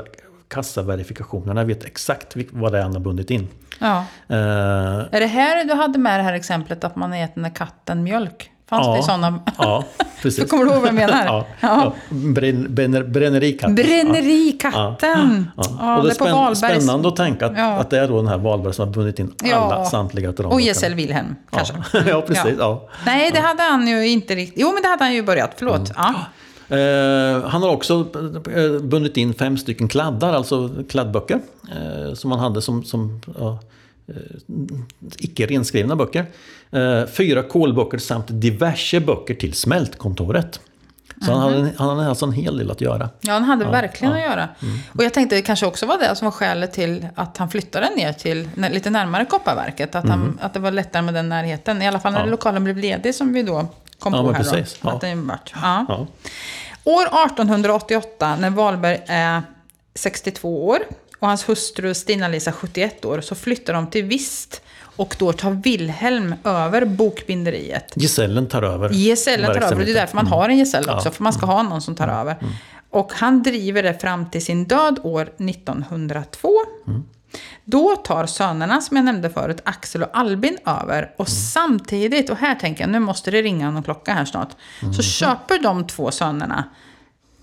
[0.48, 3.48] kassaverifikationerna, vet exakt vad det är han har bundit in.
[3.78, 4.04] Ja.
[4.30, 4.36] Uh,
[5.10, 8.50] är det här du hade med det här exemplet att man äter när katten mjölk?
[8.68, 9.40] Fanns ja, det sådana?
[9.58, 9.84] Ja,
[10.22, 10.42] precis.
[10.42, 11.24] Så kommer du ihåg vad jag menar?
[11.26, 11.92] ja, ja.
[12.08, 12.66] Brän,
[13.12, 13.74] brännerikatten.
[13.74, 15.50] Brännerikatten!
[15.56, 15.96] Ja, ja.
[15.96, 18.74] och det är, spänn, spännande att tänka att, att det är då den här Wahlberg
[18.74, 21.74] som har bundit in alla, samtliga av Och Gesell Wilhelm, kanske.
[22.06, 22.58] Ja, precis.
[23.06, 24.60] Nej, det hade han ju inte riktigt.
[24.60, 25.50] Jo, men det hade han ju börjat.
[25.56, 25.96] Förlåt.
[25.98, 26.14] Mm.
[26.68, 28.06] Eh, han har också
[28.54, 31.40] eh, bundit in fem stycken kladdar, alltså kladdböcker.
[31.70, 33.58] Eh, som han hade som, som ja,
[34.08, 34.78] Eh,
[35.18, 36.26] icke renskrivna böcker.
[36.70, 40.60] Eh, fyra kolböcker samt diverse böcker till smältkontoret.
[41.24, 41.42] Så mm.
[41.42, 43.10] han, hade, han hade alltså en hel del att göra.
[43.20, 44.18] Ja, han hade ja, verkligen ja.
[44.18, 44.48] att göra.
[44.62, 44.78] Mm.
[44.92, 47.90] Och jag tänkte det kanske också var det som var skälet till att han flyttade
[47.96, 49.94] ner till lite närmare Kopparverket.
[49.94, 50.38] Att, han, mm.
[50.40, 51.82] att det var lättare med den närheten.
[51.82, 52.26] I alla fall när ja.
[52.26, 53.66] lokalen blev ledig som vi då
[53.98, 54.42] kom på här.
[54.42, 54.78] Precis.
[54.82, 55.52] Då, att det vart.
[55.62, 56.06] Ja.
[56.84, 59.42] År 1888 när Wahlberg är
[59.94, 60.78] 62 år
[61.18, 64.62] och hans hustru Stina-Lisa 71 år så flyttar de till Vist.
[64.96, 67.92] Och då tar Wilhelm över bokbinderiet.
[67.94, 68.90] Gesällen tar över.
[68.92, 69.84] Gesällen tar över.
[69.84, 71.08] Det är därför man har en gesäll också.
[71.08, 71.12] Ja.
[71.12, 72.36] För man ska ha någon som tar över.
[72.40, 72.52] Mm.
[72.90, 76.52] Och han driver det fram till sin död år 1902.
[76.86, 77.04] Mm.
[77.70, 81.10] Då tar sönerna, som jag nämnde förut, Axel och Albin över.
[81.16, 81.36] Och mm.
[81.36, 84.56] samtidigt, och här tänker jag, nu måste det ringa någon klocka här snart.
[84.82, 84.94] Mm.
[84.94, 86.64] Så köper de två sönerna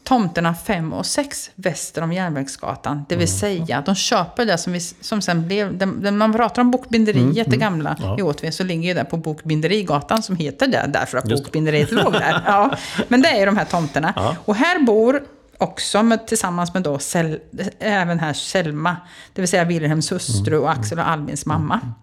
[0.06, 3.06] tomterna 5 och 6 väster om Järnvägsgatan.
[3.10, 3.40] Det vill mm.
[3.40, 5.78] säga, de köper det som, vi, som sen blev...
[5.78, 7.50] Den, man pratar om Bokbinderiet, mm.
[7.50, 8.20] det gamla ja.
[8.20, 11.44] i Åtvid, så ligger ju det på Bokbinderigatan som heter det, därför att Just.
[11.44, 12.42] Bokbinderiet låg där.
[12.46, 12.76] Ja.
[13.08, 14.14] Men det är de här tomterna.
[14.16, 14.36] Ja.
[14.46, 15.24] Och här bor
[15.58, 17.40] också med, tillsammans med då Sel,
[17.80, 18.98] även här Selma,
[19.34, 21.80] det vill säga Wilhelms hustru och Axel och Albins mamma.
[21.84, 21.94] Mm.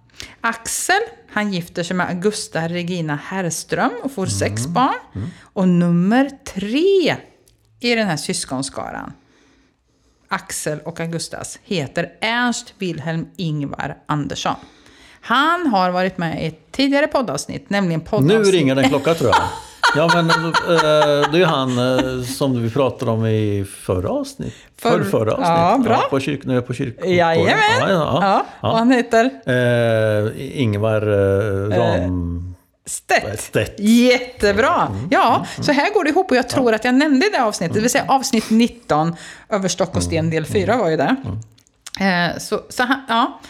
[0.41, 4.73] Axel, han gifter sig med Augusta Regina Herrström och får sex mm.
[4.73, 5.01] barn.
[5.15, 5.29] Mm.
[5.43, 7.17] Och nummer tre
[7.81, 9.13] i den här syskonskaran,
[10.29, 14.57] Axel och Augustas, heter Ernst Wilhelm Ingvar Andersson.
[15.21, 18.53] Han har varit med i ett tidigare poddavsnitt, nämligen poddavsnitt...
[18.53, 19.43] Nu ringer den klocka tror jag.
[19.97, 24.55] Ja men äh, det är han äh, som vi pratade om i förra avsnitt.
[24.79, 25.49] För, för förra avsnitt.
[25.49, 25.93] Ja, bra.
[25.93, 27.17] Ja, på kyrk, nu är jag på kyrkogården.
[27.17, 27.57] Jajamän.
[27.81, 28.45] Ja, ja, ja.
[28.63, 28.71] ja.
[28.71, 29.31] Och han heter?
[29.47, 31.01] Äh, Ingvar
[31.71, 32.55] Ram...
[32.87, 33.41] Stedt.
[33.41, 33.81] Stedt.
[33.81, 34.89] Jättebra!
[34.91, 35.09] Mm.
[35.11, 37.81] Ja, så här går det ihop och jag tror att jag nämnde det avsnittet, det
[37.81, 39.17] vill säga avsnitt 19,
[39.49, 41.17] över stock och sten del 4 var ju det.
[42.01, 43.41] Eh, så, så, ja.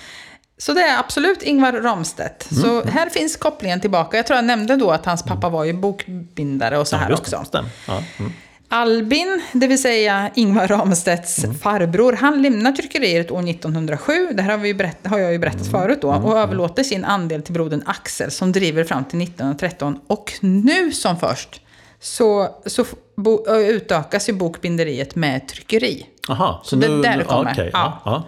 [0.62, 2.46] Så det är absolut Ingvar Ramstedt.
[2.60, 4.16] Så här finns kopplingen tillbaka.
[4.16, 7.44] Jag tror jag nämnde då att hans pappa var ju bokbindare och så här också.
[7.86, 8.32] Ja, mm.
[8.68, 11.58] Albin, det vill säga Ingvar Ramstedts mm.
[11.58, 14.28] farbror, han lämnar tryckeriet år 1907.
[14.32, 15.72] Det här har, vi berätt, har jag ju berättat mm.
[15.72, 16.10] förut då.
[16.10, 16.24] Mm.
[16.24, 19.98] Och överlåter sin andel till brodern Axel som driver fram till 1913.
[20.06, 21.60] Och nu som först
[22.00, 22.84] så, så
[23.16, 26.06] bo, utökas ju bokbinderiet med tryckeri.
[26.28, 27.52] Aha, så, så nu, det är där det kommer.
[27.52, 28.02] Okay, ja.
[28.04, 28.24] Ja.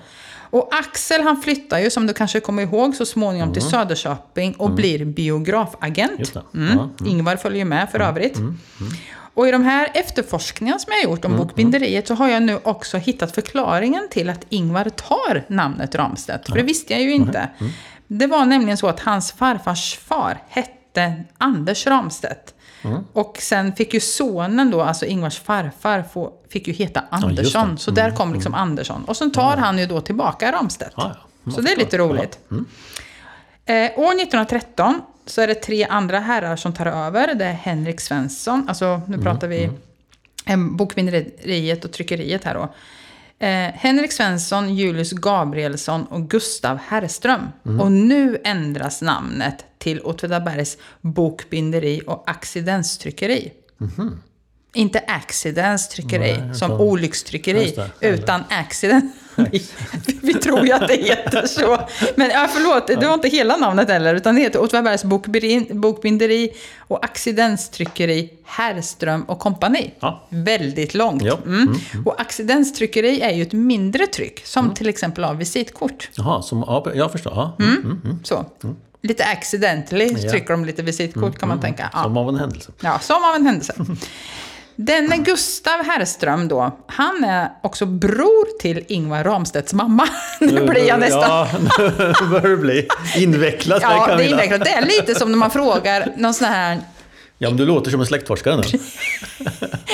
[0.54, 3.52] Och Axel han flyttar ju, som du kanske kommer ihåg, så småningom mm.
[3.54, 4.76] till Söderköping och mm.
[4.76, 6.34] blir biografagent.
[6.54, 6.78] Mm.
[7.06, 8.38] Ingvar följer med för övrigt.
[9.34, 12.42] Och i de här efterforskningarna som jag har gjort om mm, bokbinderiet så har jag
[12.42, 16.46] nu också hittat förklaringen till att Ingvar tar namnet Ramstedt.
[16.46, 17.48] För det visste jag ju inte.
[17.58, 17.72] Mm.
[18.06, 22.53] Det var nämligen så att hans farfars far hette Anders Ramstedt.
[22.84, 23.04] Mm.
[23.12, 27.68] Och sen fick ju sonen då, alltså Ingvars farfar, få, fick ju heta Andersson.
[27.70, 28.68] Ja, så där kom mm, liksom mm.
[28.68, 29.04] Andersson.
[29.04, 30.94] Och sen tar han ju då tillbaka Ramstedt.
[30.96, 31.52] Ja, ja.
[31.52, 32.38] Så det är lite roligt.
[33.66, 37.34] Eh, år 1913 så är det tre andra herrar som tar över.
[37.34, 39.70] Det är Henrik Svensson, alltså nu pratar vi
[40.44, 40.76] mm.
[40.76, 42.74] bokbinderiet och tryckeriet här då.
[43.38, 47.48] Eh, Henrik Svensson, Julius Gabrielsson och Gustav Herrström.
[47.66, 47.80] Mm.
[47.80, 53.52] Och nu ändras namnet till Åtvidabergs bokbinderi och accidenstryckeri.
[53.80, 54.20] Mm.
[54.74, 59.14] Inte accidents tryckeri, Nej, som olyckstryckeri, utan accident.
[60.22, 61.78] Vi tror ju att det heter så.
[62.14, 65.04] Men ja, förlåt, det var inte hela namnet heller, utan det heter Åtvidabergs
[65.74, 69.94] bokbinderi och accidenstryckeri Herrström och kompani.
[70.00, 70.26] Ja.
[70.28, 71.22] Väldigt långt.
[71.22, 71.38] Ja.
[71.46, 71.62] Mm.
[71.62, 72.06] Mm, mm.
[72.06, 74.74] Och accidenstryckeri är ju ett mindre tryck, som mm.
[74.74, 76.10] till exempel av visitkort.
[76.14, 77.32] Jaha, som, ja, jag förstår.
[77.36, 77.56] Ja.
[77.58, 78.00] Mm.
[78.04, 78.46] Mm, så.
[79.00, 81.90] lite accidentally trycker de lite visitkort kan man tänka.
[82.02, 82.72] Som av en händelse.
[82.80, 83.74] Ja, som av en händelse.
[84.76, 90.08] Denne Gustav Herrström då, han är också bror till Ingvar Ramstedts mamma.
[90.40, 91.22] Nu blir jag nästan...
[91.30, 91.48] Ja,
[92.20, 94.64] nu börjar det bli invecklat Ja, det är invecklat.
[94.64, 96.78] Det är lite som när man frågar någon sån här...
[97.44, 98.62] Ja, men du låter som en släktforskare nu.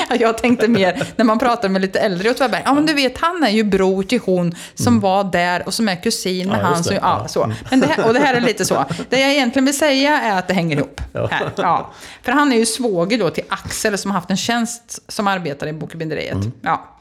[0.18, 2.62] Jag tänkte mer när man pratar med lite äldre i Åtvidaberg.
[2.64, 5.88] Ja, men du vet, han är ju bror till hon som var där och som
[5.88, 6.70] är kusin med Mm.
[6.70, 6.96] Ja, han som...
[6.96, 7.52] Ja, så.
[7.70, 8.84] Men det här, och det här är lite så.
[9.08, 11.00] Det jag egentligen vill säga är att det hänger ihop.
[11.30, 11.92] Här, ja.
[12.22, 15.66] För han är ju svåger då till Axel som har haft en tjänst som arbetar
[15.66, 16.34] i bokbinderiet.
[16.34, 16.52] Mm.
[16.62, 16.98] Ja.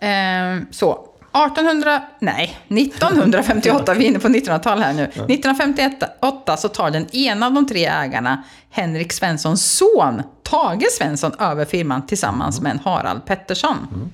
[0.00, 1.07] Ehm, så.
[1.46, 5.02] 1800, nej, 1958, vi är inne på 1900-tal här nu.
[5.02, 11.64] 1958 så tar den ena av de tre ägarna, Henrik Svenssons son, Tage Svensson, över
[11.64, 14.10] firman tillsammans med en Harald Pettersson.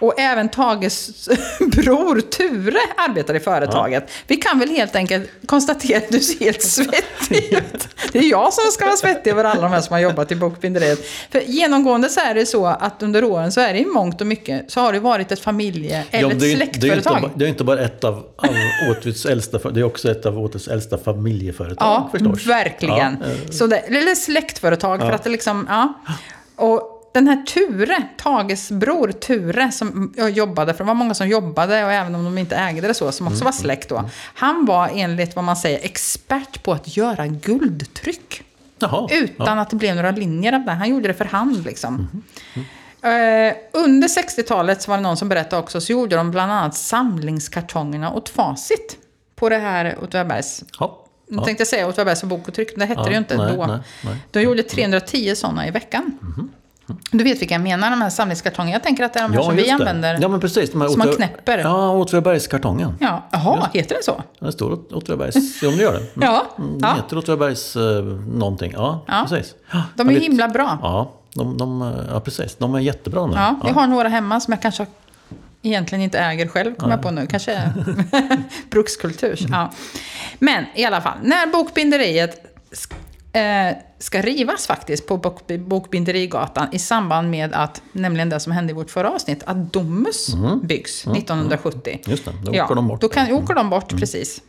[0.00, 1.28] Och även Tages
[1.76, 4.10] bror Ture arbetar i företaget.
[4.26, 7.88] Vi kan väl helt enkelt konstatera att du ser helt svettig ut.
[8.12, 10.36] Det är jag som ska vara svettig över alla de här som har jobbat i
[10.36, 10.98] bokbinderiet.
[11.30, 14.26] För genomgående så är det så att under åren så är det i mångt och
[14.26, 17.22] mycket så har det varit ett familje eller det, ett ju- det, är inte, släktföretag.
[17.22, 18.48] bara- det är inte bara ett av, av
[18.90, 22.46] Åtvids äldsta, det är också ett av Åtvids äldsta familjeföretag Ja, förstås.
[22.46, 23.16] verkligen.
[23.20, 25.94] Ja, eh, Så det, eller släktföretag för att det liksom, ja.
[26.56, 31.28] Och den här Ture, Tages bror Ture, som jag jobbade för, det var många som
[31.28, 34.10] jobbade och även om de inte ägde det så, som också var släkt då.
[34.34, 38.42] Han var enligt vad man säger expert på att göra guldtryck.
[38.78, 40.72] Jaha, Utan att det blev några linjer av det.
[40.72, 42.22] Han gjorde det för hand liksom.
[43.02, 46.74] Eh, under 60-talet så var det någon som berättade också, så gjorde de bland annat
[46.76, 48.96] samlingskartongerna åt Facit.
[49.34, 51.44] På det här Åtvidabergs Ja, jag ja.
[51.44, 53.66] tänkte säga Åtvidabergs bok och tryck, men det hette Ja, det ju inte nej, då.
[53.66, 54.16] nej, nej.
[54.30, 56.18] De gjorde 310 sådana i veckan.
[57.10, 58.72] Du vet vilka jag menar, de här samlingskartongerna.
[58.74, 59.70] Jag tänker att det är de här som vi det.
[59.70, 60.18] använder.
[60.22, 60.72] Ja, men precis.
[60.72, 61.58] De här som man knäpper.
[61.58, 62.94] Ja, Åtvidabergskartongen.
[63.00, 64.22] Ja, jaha, heter det så?
[64.40, 66.06] Det står Åt- Åtvidabergs, ja, om det gör det.
[66.26, 66.88] Ja, Mm, ja.
[66.88, 67.82] Det heter Åtvidabergs eh,
[68.34, 68.72] någonting.
[68.76, 69.26] Ja, Ja.
[69.28, 69.54] precis.
[69.94, 70.78] De är ja, himla bra.
[70.82, 72.56] Ja, de, de, eh, ja, precis.
[72.58, 73.34] De är jättebra nu.
[73.36, 74.86] Ja, jag har några hemma som jag kanske
[75.62, 77.26] egentligen inte äger själv, kommer jag på nu.
[77.26, 77.72] Kanske
[78.70, 79.38] brukskultur.
[79.50, 79.70] Ja.
[80.38, 82.44] Men i alla fall, när bokbinderiet
[83.98, 88.74] ska rivas faktiskt på bok, Bokbinderigatan i samband med att, nämligen det som hände i
[88.74, 92.00] vårt förra avsnitt, att Domus byggs 1970.
[92.06, 93.00] Just det, då åker de bort.
[93.00, 94.42] Då kan, åker de bort, precis.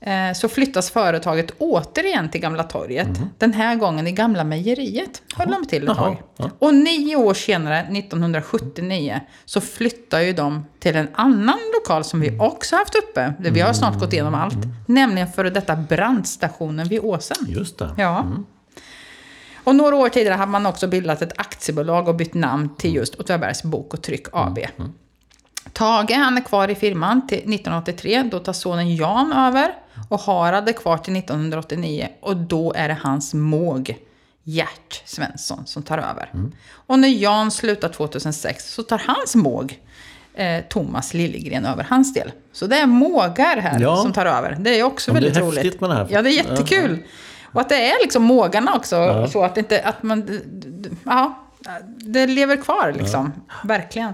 [0.00, 3.08] Eh, Så flyttas företaget återigen till Gamla torget.
[3.38, 6.16] Den här gången i Gamla mejeriet höll de till ett tag.
[6.36, 6.50] ja.
[6.58, 12.38] Och nio år senare, 1979, så flyttar ju de till en annan lokal som vi
[12.38, 13.32] också haft uppe.
[13.38, 14.58] Vi har snart gått igenom allt.
[14.88, 17.36] Nämligen före detta brandstationen vid Åsen.
[17.48, 17.90] Just det.
[17.98, 18.24] Ja.
[19.64, 23.14] Och några år tidigare hade man också bildat ett aktiebolag och bytt namn till just
[23.14, 24.58] Åtvidabergs Bok och Tryck AB.
[25.76, 29.74] Tage han är kvar i firman till 1983, då tar sonen Jan över.
[30.08, 33.96] Och Harald är kvar till 1989 och då är det hans måg,
[34.42, 36.30] Gert Svensson, som tar över.
[36.72, 39.80] Och när Jan slutar 2006 så tar hans måg,
[40.34, 42.32] eh, Thomas Liljegren, över hans del.
[42.52, 43.96] Så det är mågar här Ja.
[43.96, 44.56] som tar över.
[44.60, 45.64] Det är också Ja, men det är väldigt roligt.
[45.64, 46.06] häftigt med det här.
[46.10, 46.98] Ja, det är jättekul.
[47.52, 50.40] Och att det är liksom mågarna också, så att inte, att man,
[51.04, 51.42] ja,
[51.98, 53.32] det lever kvar liksom.
[53.64, 54.12] Verkligen.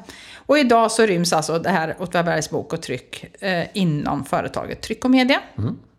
[0.52, 5.04] Och idag så ryms alltså det här Åtvidabergs bok och tryck eh, inom företaget Tryck
[5.04, 5.40] och Media.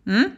[0.06, 0.30] Mm.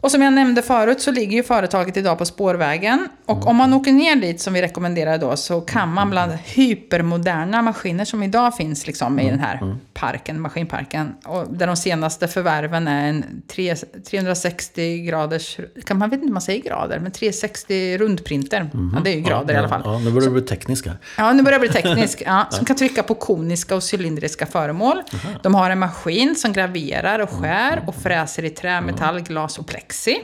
[0.00, 3.08] Och som jag nämnde förut så ligger ju företaget idag på spårvägen.
[3.26, 7.62] Och om man åker ner dit, som vi rekommenderar då, så kan man bland hypermoderna
[7.62, 11.14] maskiner som idag finns liksom i den här parken, maskinparken.
[11.24, 13.74] Och där de senaste förvärven är en tre-
[14.10, 18.70] 360 graders, kan man vet inte om man säger grader, men 360 rundprinter.
[18.94, 19.82] Ja, det är ju grader i alla fall.
[19.84, 20.92] Ja, nu börjar det bli tekniska.
[21.16, 22.22] Ja, nu börjar det bli teknisk.
[22.26, 25.02] Ja, som kan trycka på koniska och cylindriska föremål.
[25.42, 29.66] De har en maskin som graverar och skär och fräser i trä, metall, glas och
[29.88, 30.22] plexi.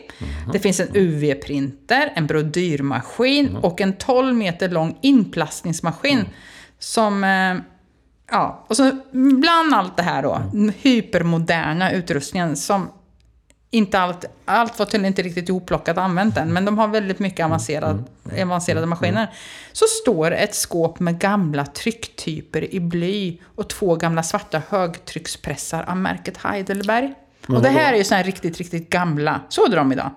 [0.52, 6.24] Det finns en UV-printer, en brodyrmaskin och en 12 meter lång inplastningsmaskin
[6.78, 7.24] som...
[7.24, 7.56] eh,
[8.30, 12.88] Ja, och så bland allt det här då, den hypermoderna utrustningen som
[13.70, 17.18] inte allt, allt var tydligen inte riktigt ihopplockat och använt än, men de har väldigt
[17.18, 18.04] mycket avancerad,
[18.42, 19.30] avancerade maskiner.
[19.72, 25.96] Så står ett skåp med gamla trycktyper i bly och två gamla svarta högtryckspressar av
[25.96, 27.14] märket Heidelberg.
[27.46, 29.40] Men och det här är ju såna här riktigt, riktigt gamla.
[29.48, 30.10] Såg du dem idag?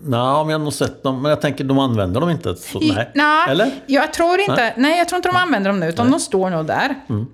[0.00, 1.22] Nej, men jag har nog sett dem.
[1.22, 2.54] Men jag tänker, de använder dem inte.
[2.56, 3.10] Så, nej.
[3.14, 3.70] nej, Eller?
[3.86, 4.98] Jag tror inte, nej.
[4.98, 6.94] jag tror inte de använder dem nu, utan de står nog där.
[7.08, 7.26] Mm.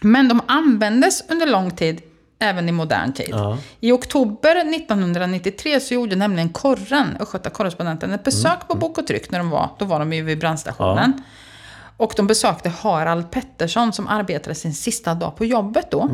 [0.00, 2.00] Men de användes under lång tid,
[2.38, 3.28] även i modern tid.
[3.32, 3.58] Ja.
[3.80, 8.66] I oktober 1993 så gjorde nämligen Korren, Östgöta korrespondenten, ett besök Mm.
[8.68, 11.22] på Bok och Tryck när de var, då var de ju vid brandstationen.
[11.98, 16.10] Och de besökte Harald Pettersson som arbetade sin sista dag på jobbet då.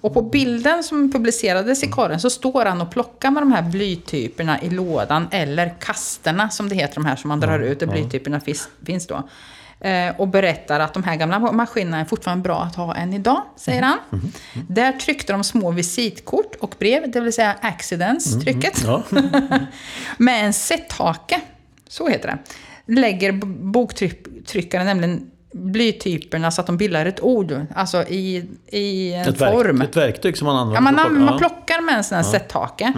[0.00, 3.62] Och på bilden som publicerades i korren så står han och plockar med de här
[3.62, 7.86] blytyperna i lådan, eller kasterna som det heter, de här som man drar ut, där
[7.86, 8.40] blytyperna
[8.84, 9.28] finns då.
[9.80, 13.42] Eh, och berättar att de här gamla maskinerna är fortfarande bra att ha än idag,
[13.56, 13.98] säger han.
[14.68, 18.84] Där tryckte de små visitkort och brev, det vill säga accidents-trycket.
[18.86, 19.02] Ja.
[20.16, 21.40] Med en set-hake,
[21.88, 22.38] så heter det,
[22.86, 23.32] lägger
[23.72, 29.52] boktryckaren nämligen blytyperna så att de bildar ett ord, alltså i, i en Ett, verk,
[29.54, 29.80] form.
[29.82, 30.76] ett verktyg som man använder.
[30.76, 32.92] Ja, man, att man plocka- plockar med en sån här set-hake,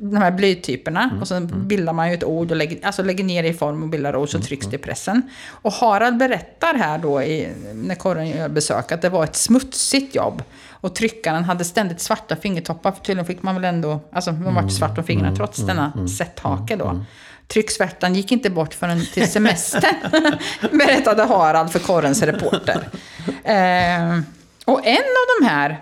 [0.00, 3.42] de här blytyperna, och sen bildar man ju ett ord och lägger, alltså lägger ner
[3.42, 5.22] det i form och bildar ord, så trycks det i pressen.
[5.48, 10.14] Och Harald berättar här då, i, när korren gör besök, att det var ett smutsigt
[10.14, 10.42] jobb.
[10.70, 14.68] Och tryckaren hade ständigt svarta fingertoppar, för tydligen fick man väl ändå, alltså de var
[14.68, 17.04] svart om fingrarna trots denna set-hake då.
[17.48, 19.94] Trycksvärtan gick inte bort förrän till semestern,
[20.70, 22.88] berättade Harald för korrens reporter.
[23.44, 24.20] Eh,
[24.64, 25.80] och en av de här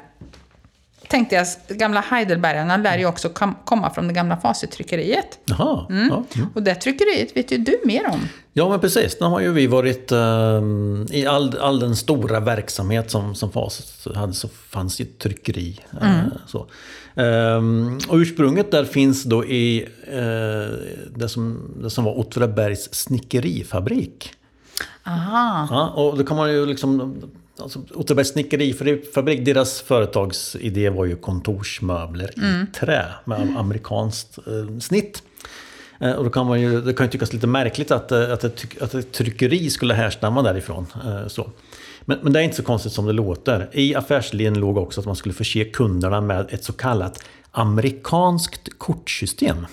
[1.14, 1.46] tänkte jag,
[1.78, 5.38] gamla Heidelbergarna lär ju också kom, komma från det gamla Facit-tryckeriet.
[5.44, 5.86] Jaha.
[5.88, 6.48] Ja, mm.
[6.54, 8.28] Och det tryckeriet vet ju du mer om.
[8.52, 9.16] ja, men precis.
[9.20, 10.12] Nu har ju vi varit...
[10.12, 15.80] ehm, I all, all den stora verksamhet som, som Facit hade så fanns ju tryckeri.
[16.02, 16.66] eh, så.
[17.14, 20.76] Ehm, och ursprunget där finns då i eh,
[21.16, 24.32] det, som, det som var Åtvidabergs snickerifabrik.
[25.06, 25.68] Aha.
[25.70, 27.22] Ja, och då kan man ju liksom...
[27.58, 35.22] Alltså, Åtvidabergs snickerifabrik, deras företagsidé var ju kontorsmöbler i trä med amerikanskt eh, snitt.
[36.00, 38.44] Eh, och då kan man ju, det kan ju tyckas lite märkligt att, eh, att,
[38.44, 40.86] ett, att ett tryckeri skulle härstamma därifrån.
[41.04, 41.50] Eh, så.
[42.00, 43.68] Men, men det är inte så konstigt som det låter.
[43.72, 49.66] I affärsidén låg också att man skulle förse kunderna med ett så kallat amerikanskt kortsystem.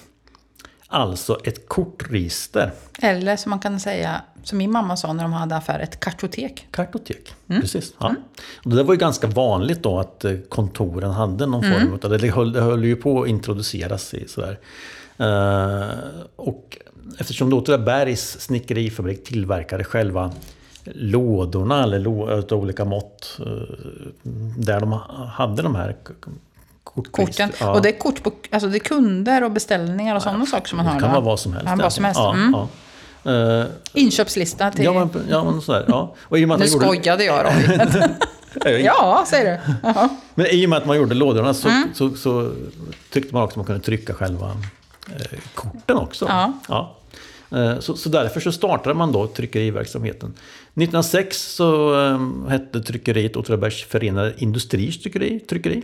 [0.93, 2.71] Alltså ett kortregister.
[3.01, 6.67] Eller som man kan säga, som min mamma sa när de hade affär, ett kartotek.
[6.71, 7.93] Kartotek, precis.
[7.99, 8.15] Ja.
[8.65, 12.29] Och det var ju ganska vanligt då att eh, kontoren hade någon form av det.
[12.29, 14.59] Höll, det höll ju på att introduceras i sådär.
[15.17, 15.89] Eh,
[16.35, 16.77] och
[17.17, 20.31] eftersom då Åtvidabergs snickerifabrik tillverkade själva
[20.83, 23.45] lådorna eller lå, av olika mått eh,
[24.57, 24.91] där de
[25.31, 25.95] hade de här
[26.95, 27.45] k- k- kortregister.
[27.47, 27.67] Korten.
[27.67, 27.73] Ja.
[27.73, 30.77] Och det är kort på, alltså det är kunder och beställningar och sådana saker som
[30.77, 30.93] man har.
[30.93, 31.67] Det kan vara vad som helst.
[31.69, 32.19] Ja, vad som helst.
[32.19, 32.51] Ja, Mm.
[32.53, 32.67] ja.
[33.31, 34.85] Eh, Inköpslista till...
[34.85, 35.85] ja, men, ja, men sådär.
[35.87, 36.15] Ja.
[36.21, 37.51] Och i och med att nu gjorde- skojade jag då.
[38.83, 39.73] Ja, säger du.
[39.83, 40.09] Jaha.
[40.35, 41.89] Men i och med att man gjorde lådorna så, Mm.
[41.93, 42.51] så, så
[43.11, 44.57] tyckte man också att man kunde trycka själva
[45.07, 46.25] eh, korten också.
[46.67, 46.97] Ja.
[47.57, 50.29] Eh, Så, så därför så startade man då tryckeriverksamheten.
[50.29, 55.81] 1906 så eh, hette tryckeriet Åtvidabergs Förenade Industriers tryckeri, tryckeri.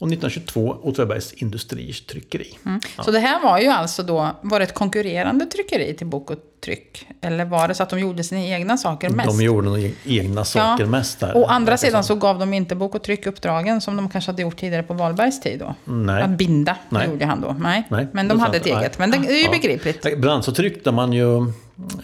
[0.00, 2.58] Och 1922 Åtvidabergs Industriers tryckeri.
[3.04, 6.36] Så det här var ju alltså då, var det ett konkurrerande tryckeri till Bok och
[6.64, 7.06] Tryck?
[7.20, 9.28] Eller var det så att de gjorde sina egna saker mest?
[9.38, 11.36] De gjorde nog egna saker mest där.
[11.36, 14.56] Å andra sidan så gav de inte Bok och Tryck-uppdragen som de kanske hade gjort
[14.56, 15.74] tidigare på Wahlbergs tid då?
[15.84, 16.22] Nej.
[16.22, 17.08] Att binda, Nej.
[17.08, 17.56] gjorde han då.
[17.58, 18.66] Nej, Nej, men de hade sant.
[18.66, 18.98] ett eget.
[18.98, 19.50] Men det är ju Ja.
[19.50, 20.06] begripligt.
[20.06, 21.52] Ibland så tryckte man ju,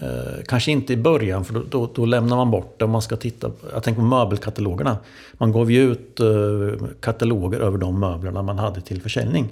[0.02, 2.86] eh, kanske inte i början för då, då, då lämnar man bort det.
[2.86, 4.96] Man ska titta, jag tänker på möbelkatalogerna.
[5.32, 9.48] Man gav ju ut eh, kataloger över de möblerna man hade till försäljning.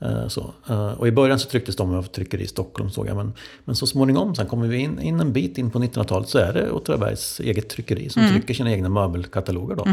[0.00, 0.54] Eh, så.
[0.68, 3.16] Eh, och i början så trycktes de av tryckeri i Stockholm såg jag.
[3.16, 3.32] Men,
[3.64, 6.52] men så småningom, sen kommer vi in, in en bit in på 1900-talet så är
[6.52, 9.76] det Åtvidabergs eget tryckeri som trycker sina egna möbelkataloger.
[9.76, 9.86] Då.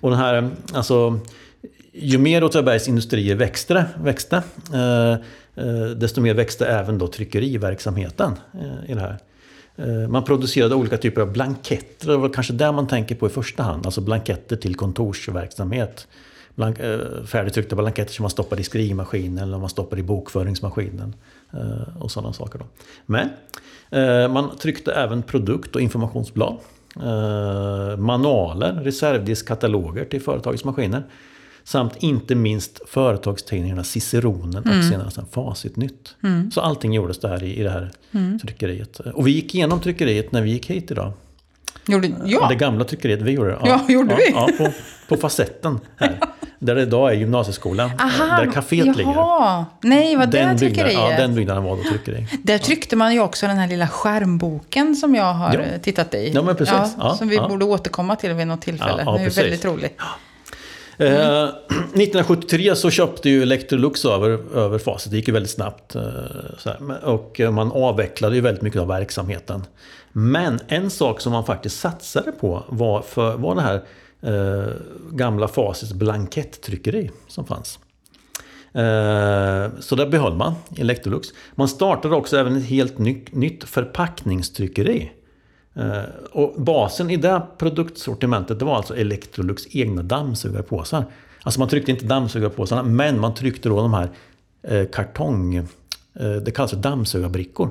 [0.00, 1.20] Och den här, alltså,
[1.98, 5.16] ju mer Åtvidabergs industrier växte, växte eh, eh,
[5.56, 9.18] Eh, desto mer växte även då tryckeriverksamheten eh, i det här.
[9.76, 13.30] Eh, Man producerade olika typer av blanketter, det var kanske där man tänker på i
[13.30, 13.86] första hand.
[13.86, 16.06] Alltså blanketter till kontorsverksamhet.
[16.54, 21.14] Blank, eh, färdigtryckta blanketter som man stoppar i skrivmaskinen eller man stoppar i bokföringsmaskinen.
[21.52, 22.58] eh, Och sådana saker.
[22.58, 22.64] Då.
[23.06, 23.28] Men
[23.90, 26.56] eh, man tryckte även produkt och informationsblad.
[26.96, 31.02] eh, Manualer, reservdiskkataloger till företagets maskiner.
[31.66, 36.14] Samt inte minst företagstidningarna Ciceronen och senare sen Facitnytt.
[36.52, 37.90] Så allting gjordes där i, i det här
[38.42, 39.00] tryckeriet.
[39.00, 41.12] Och vi gick igenom tryckeriet när vi gick hit idag.
[41.88, 43.58] Gjorde, ja, Det gamla tryckeriet, vi gjorde det.
[43.64, 44.30] Ja, gjorde vi?
[44.30, 44.72] Ja, på,
[45.08, 46.20] på facetten här.
[46.58, 47.90] Där det idag är gymnasieskolan.
[47.98, 49.12] Aha, där kaféet ligger.
[49.14, 49.64] jaha.
[49.82, 50.86] Nej, vad det Den tryckeriet?
[50.88, 52.26] byggnaden, ja, den byggnaden var då tryckeri.
[52.42, 55.60] Där tryckte man ju också den här lilla skärmboken som jag har Ja.
[55.60, 56.32] eh, tittat i.
[56.34, 56.94] Ja, men precis.
[56.98, 57.48] Ja, som vi ja.
[57.48, 59.02] borde återkomma till vid något tillfälle.
[59.06, 59.98] Ja, ja, det är väldigt roligt.
[60.98, 65.10] Eh, 1973 så köpte ju Electrolux över, över Facit.
[65.10, 65.94] Det gick ju väldigt snabbt.
[65.94, 66.02] eh,
[66.58, 67.04] så här.
[67.04, 69.64] Och eh, man avvecklade ju väldigt mycket av verksamheten.
[70.12, 73.82] Men en sak som man faktiskt satsade på var, för, var det här
[74.22, 74.72] eh,
[75.12, 77.78] gamla Facits blanketttryckeri som fanns.
[78.72, 81.28] Eh, så det behöll man, Electrolux.
[81.54, 82.98] Man startade också även ett helt
[83.32, 85.12] nytt förpackningstryckeri.
[85.76, 91.04] Eh, och basen i det produktsortimentet det var alltså Electrolux egna dammsugarpåsar.
[91.42, 94.10] Alltså man tryckte inte dammsugarpåsarna men man tryckte då de här
[94.62, 95.54] eh, kartong...
[95.54, 95.66] Eh,
[96.44, 97.70] det kallas för dammsugarbrickor.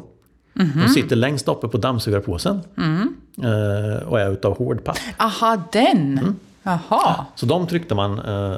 [0.53, 2.61] De sitter längst uppe på dammsugarpåsen.
[3.43, 4.97] Eh, och är utav hård papp.
[5.17, 6.17] Aha, den!
[6.17, 6.35] Mm.
[6.63, 7.25] Jaha.
[7.35, 8.15] Så de tryckte man,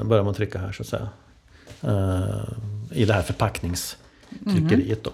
[0.08, 1.10] började man trycka här så att säga.
[2.92, 3.22] I det här
[4.30, 5.12] förpackningstryckeriet då.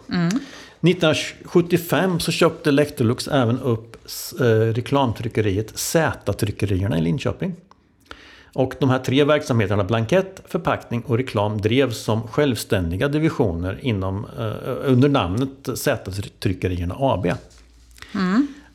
[0.90, 3.98] 1975 så köpte Electrolux även upp
[4.40, 7.56] eh, reklamtryckeriet Z-tryckerierna i Linköping.
[8.54, 14.52] Och de här tre verksamheterna, blankett, förpackning och reklam, drevs som självständiga divisioner inom, eh,
[14.84, 17.28] under namnet Z-tryckerierna AB.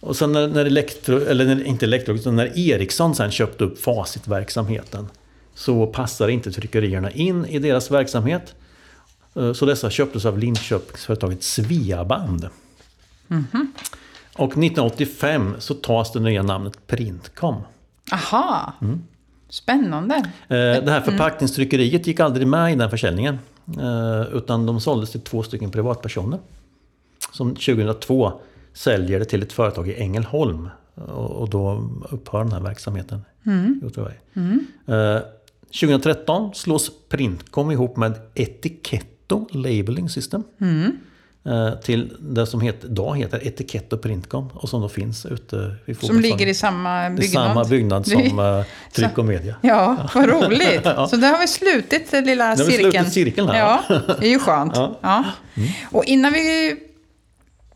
[0.01, 3.79] Och sen när, när Elektro, eller när, inte Elektro, utan när Ericsson sen köpte upp
[3.79, 5.07] Facit-verksamheten
[5.55, 8.55] så passade inte tryckerierna in i deras verksamhet.
[9.38, 12.48] Eh, Så dessa köptes av Linköpingsföretaget Sveaband.
[14.37, 17.57] Och 1985 så tas det nya namnet Printcom.
[18.12, 18.72] Aha.
[18.83, 19.03] Mm.
[19.48, 20.14] Spännande.
[20.14, 23.38] Eh, Det här förpackningstryckeriet gick aldrig med i den försäljningen.
[23.81, 26.38] eh, Utan de såldes till två stycken privatpersoner.
[27.33, 28.33] Som 2002
[28.72, 30.68] säljer det till ett företag i Ängelholm.
[31.14, 33.20] Och då upphör den här verksamheten
[33.87, 34.14] Åtvidaberg.
[34.87, 35.20] Eh,
[35.81, 38.14] 2013 slås Printcom ihop med
[39.29, 40.45] Etiketto Labeling System.
[41.47, 46.01] eh, Till det som heter, idag heter Etiketto Printcom och som då finns ute vid
[46.01, 47.31] Som ligger i samma I byggnad.
[47.49, 49.55] samma byggnad som eh, Tryck och Media.
[49.62, 50.81] Ja, vad roligt.
[50.85, 51.09] Ja.
[51.09, 52.93] Så där har vi slutit den lilla har vi cirkeln.
[52.93, 53.59] slutit cirkeln här.
[53.59, 53.83] Ja,
[54.21, 54.73] det är ju skönt.
[54.77, 54.99] Ja.
[55.03, 55.25] Ja.
[55.91, 56.77] Och innan vi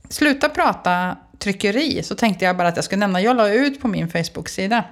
[0.08, 3.88] slutar prata tryckeri så tänkte jag bara att jag skulle nämna, jag la ut på
[3.88, 4.84] min Facebook-sida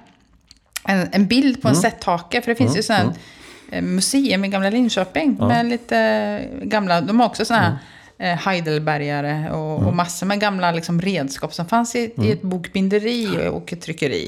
[0.87, 2.41] en, en bild på en sätthake.
[2.41, 3.15] För det finns ju sådana eh,
[3.81, 7.79] museum i gamla Linköping med lite eh, gamla, de har också sådana
[8.17, 12.41] här eh, Heidelbergare och, och massor med gamla liksom, redskap som fanns i, i ett
[12.41, 14.27] bokbinderi och ett tryckeri.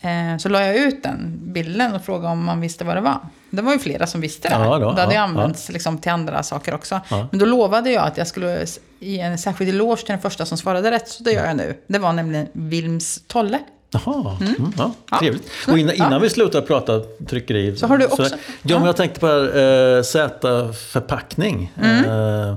[0.00, 3.18] Eh, Så la jag ut den bilden och frågade om man visste vad det var.
[3.50, 4.54] Det var ju flera som visste det.
[4.54, 7.00] Ja, då, det hade ja, använts liksom, till andra saker också.
[7.10, 7.28] Ja.
[7.30, 8.66] Men då lovade jag att jag skulle
[8.98, 11.08] ge en särskild eloge till den första som svarade rätt.
[11.08, 11.74] Så det gör jag nu.
[11.86, 13.58] Det var nämligen Vilms Tolle.
[13.92, 14.72] Jaha, mm.
[14.78, 15.18] ja, Ja.
[15.18, 15.48] trevligt.
[15.68, 17.76] Och innan, innan vi slutar prata tryckeri.
[17.76, 21.72] Så har du också- ja, men jag tänkte på här, eh, Z-förpackning.
[21.82, 22.04] Mm.
[22.04, 22.54] Eh,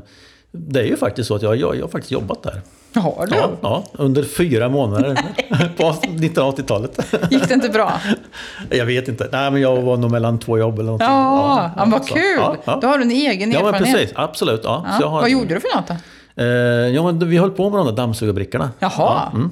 [0.52, 2.62] det är ju faktiskt så att jag, jag, jag har faktiskt jobbat där.
[3.02, 3.36] Har du?
[3.38, 5.16] Ja, ja, under fyra månader
[5.78, 7.00] på 1980-talet.
[7.32, 7.94] Gick det inte bra?
[8.70, 9.30] Jag vet inte.
[9.32, 11.08] Nej, men jag var nog mellan två jobb eller någonting.
[11.08, 12.14] Ja, ja, vad så.
[12.14, 12.24] kul!
[12.38, 12.80] Ja, ja.
[12.82, 13.94] Då har du en egen ja erfarenhet.
[13.96, 14.12] precis.
[14.16, 14.62] Absolut.
[14.64, 14.86] Ja.
[14.92, 14.98] Ja.
[15.00, 15.96] Så har, Vad gjorde du för något då?
[16.44, 16.48] Eh,
[16.96, 18.70] ja, men vi höll på med de där dammsugarbrickorna.
[18.80, 18.92] Jaha.
[18.98, 19.52] Ja, mm.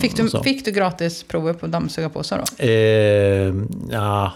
[0.00, 0.42] Fick, du, så.
[0.42, 2.64] fick du gratis prover på dammsugarpåsar då?
[2.64, 3.54] Eh,
[3.90, 4.32] ja,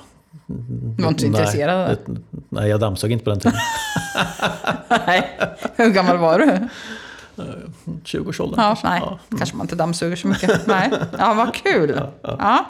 [0.47, 1.99] Du var inte så nej, intresserad?
[2.07, 3.59] det- Nej, jag dammsög inte på den tiden.
[5.07, 5.39] Nej.
[5.77, 6.69] Hur gammal var du?
[8.05, 8.61] 20-årsåldern.
[8.61, 9.03] Ja, nej.
[9.39, 10.67] Kanske man inte dammsuger så mycket.
[10.67, 10.91] Nej.
[11.19, 12.01] Ja, vad kul.
[12.23, 12.65] Ja.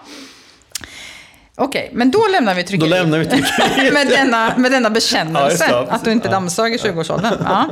[1.59, 2.99] Okej, men då lämnar vi Då tryckeriet.
[2.99, 3.92] lämnar vi tryckeriet.
[3.92, 7.35] med, denna, med denna bekännelse, Ja, det, att du inte dammsög i 20-årsåldern.
[7.45, 7.69] Ja.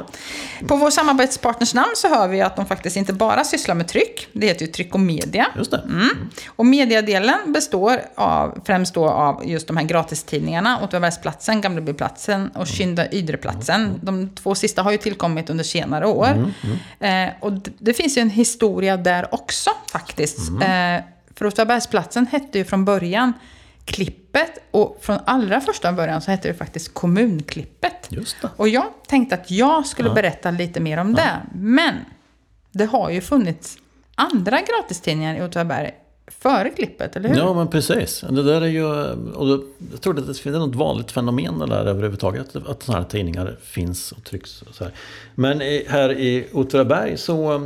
[0.66, 4.28] På vår samarbetspartners namn så hör vi att de faktiskt inte bara sysslar med tryck.
[4.32, 5.46] Det heter ju Tryck och Media.
[5.56, 5.76] Just det.
[5.76, 6.30] Mm.
[6.46, 13.12] Och mediadelen består av, främst då av just de här gratistidningarna, Åtvidabergsplatsen, Gamlebiplatsen och Kynda
[13.12, 14.00] Ydreplatsen.
[14.02, 16.52] De två sista har ju tillkommit under senare år.
[17.00, 20.38] Eh, och det finns ju en historia där också faktiskt.
[20.38, 21.04] Eh,
[21.36, 23.32] för Åtvidabergsplatsen hette ju från början
[23.84, 28.06] Klippet och från allra första början så hette det faktiskt Kommunklippet.
[28.08, 28.48] Just det.
[28.56, 30.14] Och jag tänkte att jag skulle Ja.
[30.14, 31.40] berätta lite mer om det.
[31.54, 31.94] Men
[32.72, 33.78] det har ju funnits
[34.14, 35.94] andra gratistidningar i Åtvidaberg
[36.26, 37.36] före klippet, eller hur?
[37.36, 38.24] Ja, men precis.
[38.30, 38.84] Det där är ju...
[39.34, 39.48] Och
[39.92, 42.56] jag tror att det är något vanligt fenomen där överhuvudtaget.
[42.56, 44.62] Att sådana här tidningar finns och trycks.
[44.62, 44.92] Och så här.
[45.34, 47.54] Men här i Åtvidaberg så...
[47.54, 47.60] Eh,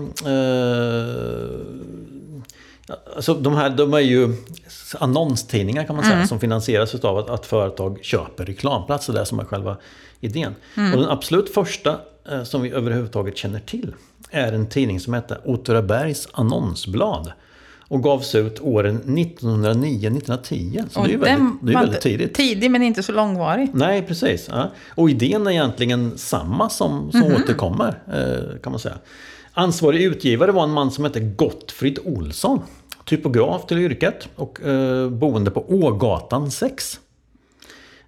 [3.16, 4.34] alltså de här de är ju
[4.98, 6.26] annonstidningar kan man säga.
[6.26, 9.12] Som finansieras av att, att företag köper reklamplatser.
[9.12, 9.76] Det är som är själva
[10.20, 10.54] idén.
[10.74, 13.94] Och den absolut första eh, som vi överhuvudtaget känner till
[14.30, 17.32] är en tidning som heter Åtvidabergs annonsblad.
[17.90, 20.84] Och gavs ut åren 1909-1910.
[20.90, 22.34] Så det är ju Och väldigt, det är väldigt tidigt.
[22.34, 23.70] Tidig men inte så långvarig.
[23.74, 24.48] Nej, precis.
[24.50, 24.70] Ja.
[24.88, 28.98] Och idén är egentligen samma som, som återkommer, eh, kan man säga.
[29.52, 32.60] Ansvarig utgivare var en man som hette Gottfrid Olsson.
[33.08, 37.00] Typograf till yrket och eh, boende på Ågatan 6.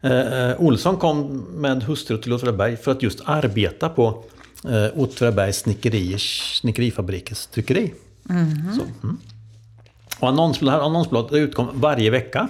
[0.01, 0.12] Eh,
[0.51, 4.24] eh, Olsson kom med hustru till Åtvidaberg för att just arbeta på
[4.68, 7.94] eh, Åtvidabergs snickeriers, snickerifabrikens tryckeri.
[8.76, 9.18] Så, mm.
[10.20, 12.48] Och annonsblad, här annonsbladet utkom varje vecka.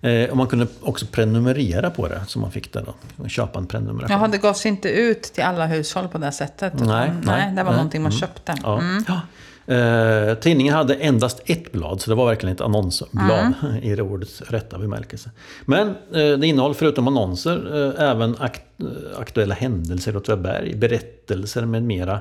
[0.00, 2.84] Eh, och man kunde också prenumerera på det, så man fick det
[3.18, 3.28] då.
[3.28, 4.16] Köpa en prenumeration.
[4.18, 6.74] Jaha, det gavs inte ut till alla hushåll på det sättet.
[6.74, 7.76] utan- Nej, nej, nej, det var nej.
[7.76, 8.54] någonting man köpte.
[8.62, 8.80] Ja.
[8.80, 9.04] Mm.
[9.08, 9.20] Ja.
[9.66, 13.76] Eh, tidningen hade endast ett blad, så det var verkligen ett annonsblad Mm.
[13.82, 15.30] i det ordets rätta bemärkelse.
[15.64, 21.64] Men eh, det innehåller förutom annonser eh, även akt, eh, aktuella händelser i Åtvidaberg, berättelser
[21.64, 22.18] med mera.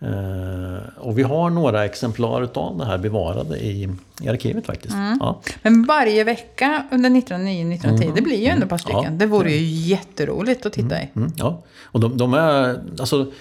[0.00, 3.88] Eh, och vi har några exemplar utav det här bevarade i,
[4.22, 4.94] i arkivet faktiskt.
[4.94, 5.18] Mm.
[5.20, 5.40] Ja.
[5.62, 9.02] Men varje vecka under 1909-1910, det blir ju ändå ett par stycken.
[9.04, 11.08] Ja, det vore ju jätteroligt att titta i.
[11.16, 11.62] Mm, ja.
[11.82, 13.32] Och de, de är, alltså,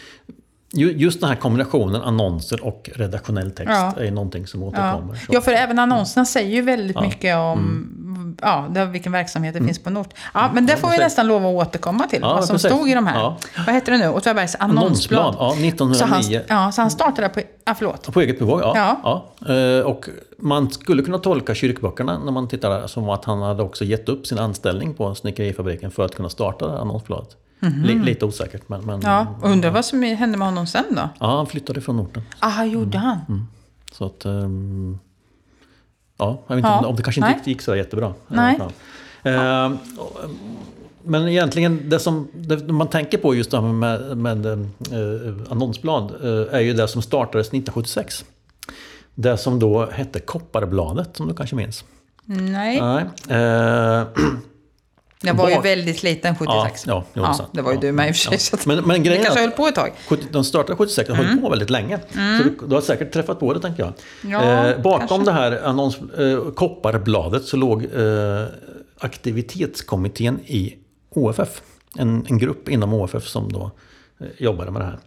[0.76, 3.94] just den här kombinationen annonser och redaktionell text Ja.
[4.04, 4.68] är någonting som Ja.
[4.68, 5.16] återkommer.
[5.16, 5.26] Så.
[5.30, 7.92] ja, för även annonserna säger ju väldigt mycket om
[8.42, 10.10] ja, det, vilken verksamhet det finns på en ort.
[10.34, 12.72] Ja, men det får vi nästan lov att återkomma till, Ja, vad som precis.
[12.72, 13.20] stod i de här.
[13.20, 13.38] Ja.
[13.66, 14.10] Vad heter det nu?
[14.10, 15.22] Åtvidabergs annonsblad.
[15.22, 15.94] Annonsblad, ja, 1909.
[15.96, 17.42] Så han, ja, så han startade på...
[17.66, 18.14] Ja, förlåt.
[18.14, 18.74] På eget bevåg, ja.
[19.04, 19.26] Ja.
[19.48, 19.54] ja.
[19.54, 23.64] Eh, Och man skulle kunna tolka kyrkböckerna när man tittar där som att han hade
[23.64, 27.30] också gett upp sin anställning på snickerifabriken för att kunna starta det här annonsbladet.
[27.84, 29.02] Li- lite osäkert men, men.
[29.02, 31.10] Ja, undrar vad som hände med honom sen då?
[31.20, 32.24] ja, han flyttade från orten.
[32.40, 33.48] Ah, gjorde han?
[33.92, 34.26] Så att...
[34.26, 35.00] ehm,
[36.18, 36.88] ja, jag vet inte Ja.
[36.88, 38.14] om, det- kanske inte gick, gick så jättebra.
[38.28, 38.60] Nej.
[38.60, 38.72] Ja.
[39.32, 39.78] Ehm, ehm,
[41.04, 44.58] Men egentligen det som det man tänker på just det här med, med eh,
[45.52, 48.26] annonsblad eh, är ju det som startades 1976.
[49.16, 51.84] Det som då hette Kopparbladet, som du kanske minns.
[52.26, 52.82] Nej.
[52.82, 54.06] Nej.
[55.28, 56.84] Jag var ju väldigt liten 76.
[56.88, 58.40] Ja, ja, jo, det det var ju Ja, du med i och för sig.
[58.52, 58.58] ja.
[58.66, 59.92] Men- men det grejen är kanske höll på ett tag.
[60.08, 62.00] 70 de startade 76, de höll på väldigt länge.
[62.10, 63.94] Så du, du har säkert träffat på det tänker jag.
[64.32, 65.26] Ja, eh, bakom kanske.
[65.26, 68.46] det här annons, eh, kopparbladet så låg eh,
[69.00, 70.76] aktivitetskommittén i
[71.16, 71.62] OFF.
[71.98, 73.72] En, en grupp inom OFF som då
[74.20, 75.00] eh, jobbade med det här.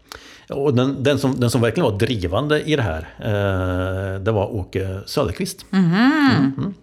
[0.58, 4.54] Och den, den, som, den som verkligen var drivande i det här, eh, det var
[4.54, 5.66] Åke Söderqvist.
[5.70, 5.84] Mhm.
[5.84, 6.74] Mm, mm.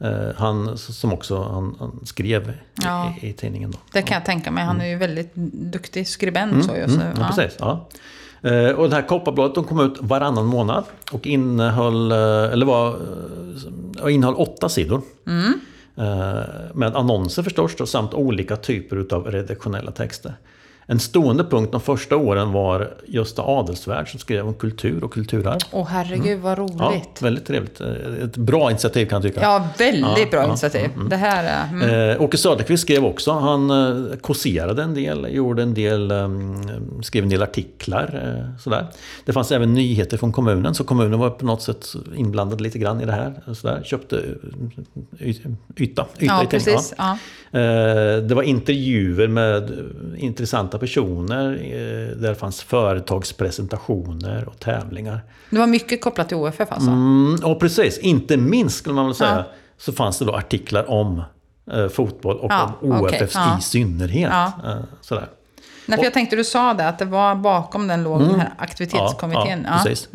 [0.00, 3.14] Eh, han som också han, han skrev Ja.
[3.22, 3.70] i, i tidningen.
[3.70, 3.78] Då.
[3.92, 4.64] Det kan jag tänka mig.
[4.64, 5.34] Han är ju väldigt
[5.72, 6.64] duktig skribent.
[6.64, 7.56] så, ju, så, Mm, ja, precis.
[7.60, 7.88] Ja.
[8.50, 12.88] Eh, Och det här kopparbladet de kom ut varannan månad och innehöll, eh, eller var,
[14.04, 15.02] eh, innehöll åtta sidor.
[15.26, 15.60] Mm.
[16.74, 20.34] Med annonser förstås då, samt olika typer av redaktionella texter.
[20.90, 25.58] En stående punkt de första åren var Gösta Adelsvärd som skrev om kultur och kulturarv.
[25.72, 26.70] Åh herregud vad Mm.
[26.78, 27.22] Ja, roligt.
[27.22, 27.80] väldigt trevligt.
[27.80, 27.88] Eh,
[28.24, 29.40] Ett bra initiativ kan jag tycka.
[29.42, 30.90] Ja, väldigt Ja, bra ja, initiativ.
[31.10, 31.84] Det här är...
[31.84, 32.10] Mm.
[32.16, 33.32] Eh, Åke Söderqvist skrev också.
[33.32, 36.28] Han eh, kåserade en del, gjorde en del, eh,
[37.02, 38.36] skrev en del artiklar.
[38.48, 38.86] Eh, sådär.
[39.24, 41.86] Det fanns även nyheter från kommunen, så kommunen var på något sätt
[42.16, 43.54] inblandad lite grann i det här.
[43.54, 43.82] Sådär.
[43.84, 44.16] Köpte
[45.18, 46.94] eh, yta, yta Ja, i precis.
[46.98, 47.18] Ja.
[47.52, 50.24] Eh, Det var intervjuer med eh,
[50.78, 51.52] intressanta personer.
[51.52, 55.20] eh, Där fanns företagspresentationer och tävlingar.
[55.50, 56.90] Det var mycket kopplat till OFF alltså.
[56.90, 59.44] Mm, och precis, inte minst skulle man väl säga, Ja.
[59.78, 61.22] så fanns det då artiklar om
[61.72, 63.58] eh, fotboll och Ja, om OFFs okej, ja.
[63.58, 64.32] i synnerhet.
[64.32, 65.28] Eh, sådär.
[65.86, 68.52] Nej, för jag tänkte du sa det, att det var bakom den låg den här
[68.58, 69.58] aktivitetskommittén.
[69.58, 69.64] Mm.
[69.72, 70.08] Ja, precis.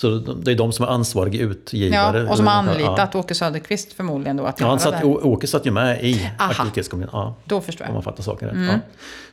[0.00, 2.18] Så det är de som är ansvariga utgivare.
[2.18, 2.70] Ja, och som har Ja.
[2.70, 6.50] anlitat Åke Söderqvist förmodligen då att Ja, han satt, Åke satt ju med i Aha.
[6.50, 7.10] aktivitetskommittén.
[7.12, 7.94] Ja, Då förstår om jag.
[7.94, 8.80] man fattar saken rätt.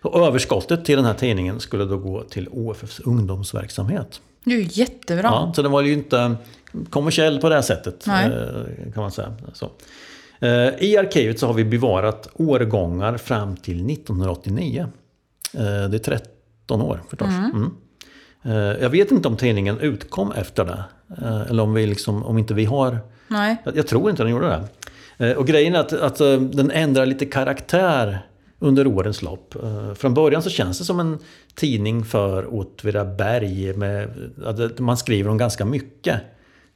[0.03, 0.09] Ja.
[0.09, 4.21] Och överskottet till den här tidningen skulle då gå till OFFs ungdomsverksamhet.
[4.45, 5.23] Det är ju jättebra.
[5.23, 6.35] Ja, så den var ju inte
[6.89, 8.03] kommersiell på det här sättet.
[8.07, 8.25] Nej.
[8.25, 9.33] eh, Kan man säga.
[9.53, 9.69] Så.
[10.39, 10.49] Eh,
[10.83, 14.87] I arkivet så har vi bevarat årgångar fram till 1989.
[15.53, 17.27] Eh, Det är 13 år förstås.
[17.27, 17.63] Mm.
[17.63, 17.67] Eh,
[18.81, 20.83] Jag vet inte om tidningen utkom efter det.
[21.21, 22.97] eh, Eller om, vi liksom, om inte vi har...
[23.27, 23.57] Nej.
[23.73, 24.47] Jag, tror inte den gjorde
[25.17, 25.27] det.
[25.27, 28.19] Eh, Och grejen är att, att eh, den ändrar lite karaktär
[28.59, 29.55] under årens lopp.
[29.63, 31.17] Eh, Från början så känns det som en
[31.55, 33.73] tidning för Åtvidaberg.
[33.73, 34.09] Med,
[34.77, 36.21] man skriver om ganska mycket.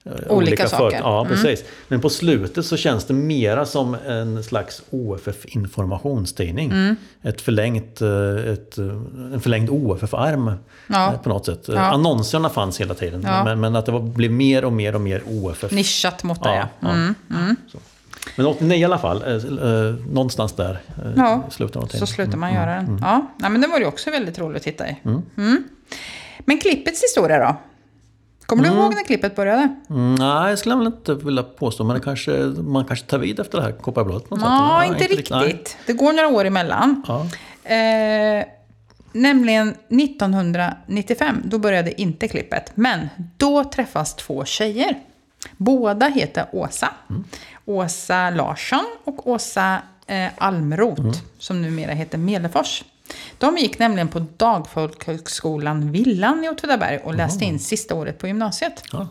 [0.05, 0.77] Eh, Olika saker.
[0.89, 1.11] företag.
[1.11, 1.31] Ja, Mm.
[1.33, 1.63] precis.
[1.87, 6.71] Men på slutet så känns det mera som en slags OFF informationstidning.
[6.71, 6.95] Mm.
[7.23, 8.85] Ett förlängt, eh, ett, eh,
[9.33, 10.51] en förlängd OFF-arm
[10.87, 11.13] Ja.
[11.23, 11.63] på något sätt.
[11.67, 11.79] Ja.
[11.79, 13.21] Annonserna fanns hela tiden.
[13.25, 13.43] Ja.
[13.43, 15.71] Men, men att det var, blev mer och mer och mer OFF.
[15.71, 16.89] Nischat mot det, ja.
[16.89, 17.15] Mm.
[17.67, 17.77] Så.
[18.35, 19.23] Men 89 i alla fall,
[20.09, 20.79] någonstans där.
[21.15, 21.43] Ja,
[21.75, 22.99] av Så slutar man göra den.
[23.01, 24.95] Ja, men det var ju också väldigt roligt att titta i.
[25.05, 25.63] Mm.
[26.39, 27.55] Men klippets historia då?
[28.51, 29.75] Kommer du ihåg när klippet började?
[29.89, 33.57] Mm, nej, jag skulle väl inte vilja påstå, men kanske, man kanske tar vid efter
[33.57, 34.29] det här kopparbladet.
[34.29, 34.49] på något sätt.
[34.51, 35.29] Ja, Nej, inte riktigt.
[35.29, 35.63] nej.
[35.85, 37.03] Det går några år emellan.
[37.07, 37.27] Ja.
[37.75, 38.45] Eh,
[39.11, 42.71] nämligen 1995, då började inte klippet.
[42.75, 44.95] Men då träffas två tjejer.
[45.57, 46.89] Båda heter Åsa.
[47.65, 52.83] Åsa Larsson och Åsa eh, Almroth, som numera heter Melefors.
[53.37, 58.83] De gick nämligen på Dagfolkhögskolan Villan i Åtvidaberg och läste in sista året på gymnasiet.
[58.91, 59.07] Ja.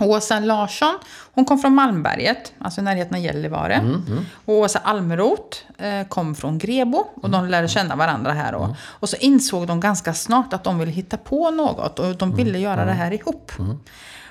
[0.00, 0.98] Åsa Larsson,
[1.32, 4.00] hon kom från Malmberget, alltså i närheten av Gällivare.
[4.44, 8.54] Och Åsa Almeroth eh, kom från Grebo och de lärde känna varandra här.
[8.54, 12.34] Och, och så insåg de ganska snart att de ville hitta på något och de
[12.34, 13.52] ville göra det här ihop.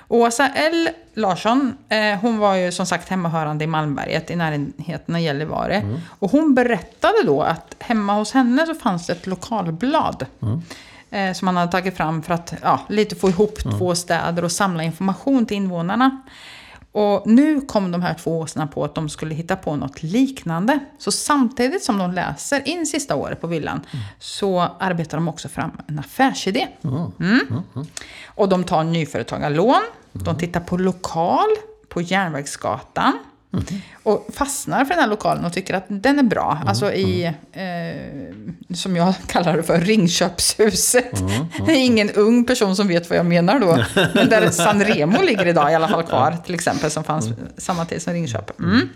[0.08, 5.20] Åsa L Larsson, eh, hon var ju som sagt hemmahörande i Malmberget i närheten av
[5.20, 5.74] Gällivare.
[5.74, 5.98] Mm.
[6.18, 10.26] Och hon berättade då att hemma hos henne så fanns det ett lokalblad.
[10.42, 10.62] Mm.
[11.10, 13.78] Eh, som man hade tagit fram för att ja, lite få ihop Mm.
[13.78, 16.22] två städer och samla information till invånarna.
[16.92, 20.78] Och nu kom de här två åsarna på att de skulle hitta på något liknande.
[20.98, 23.80] Så samtidigt som de läser in sista året på villan
[24.18, 26.68] så arbetar de också fram en affärsidé.
[27.20, 27.62] Mm.
[28.26, 29.82] Och de tar nyföretagarlån,
[30.12, 31.48] de tittar på lokal
[31.88, 33.18] på Järnvägsgatan.
[34.02, 36.58] Och fastnar för den här lokalen och tycker att den är bra.
[36.66, 41.22] Alltså i, eh, som jag kallar det för, Ringköpshuset.
[41.66, 43.84] Det är ingen ung person som vet vad jag menar då.
[44.14, 48.02] Men där Sanremo ligger idag i alla fall kvar, till exempel, som fanns samma tid
[48.02, 48.60] som Ringköp.
[48.60, 48.88] Mm.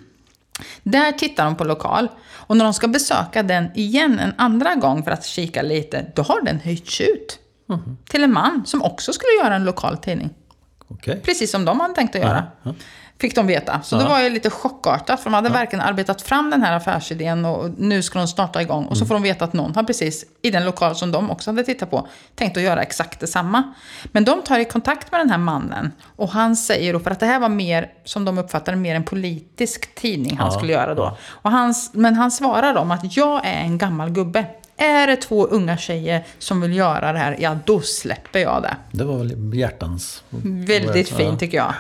[0.82, 2.08] Där tittar de på lokal.
[2.30, 6.22] Och när de ska besöka den igen en andra gång för att kika lite, då
[6.22, 7.38] har den höjts ut.
[8.08, 10.30] Till en man som också skulle göra en lokal tidning.
[10.88, 11.20] Okej.
[11.24, 12.44] Precis som de hade tänkt att göra.
[13.22, 13.80] Fick de veta.
[13.82, 15.20] Så det var ju lite chockartat.
[15.20, 18.84] För de hade verkligen arbetat fram den här affärsidén och nu ska de starta igång.
[18.84, 21.50] Och så får de veta att någon har precis, i den lokal som de också
[21.50, 23.62] hade tittat på, tänkt att göra exakt detsamma.
[24.12, 25.92] Men de tar i kontakt med den här mannen.
[26.16, 29.04] Och han säger då, för att det här var mer, som de uppfattade mer en
[29.04, 31.02] politisk tidning han Ja, skulle göra då.
[31.02, 31.16] ja.
[31.28, 34.44] Och han, men han svarar dem att jag är en gammal gubbe.
[34.76, 38.76] Är det två unga tjejer som vill göra det här, ja då släpper jag det.
[38.90, 40.22] Det var väl hjärtans...
[40.66, 41.16] Väldigt Ja.
[41.16, 41.74] fint tycker jag.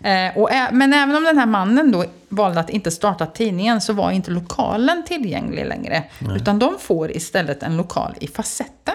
[0.00, 3.92] Eh, och, men även om den här mannen då valde att inte starta tidningen så
[3.92, 6.04] var inte lokalen tillgänglig längre.
[6.36, 8.94] Utan de får istället en lokal i Facetten.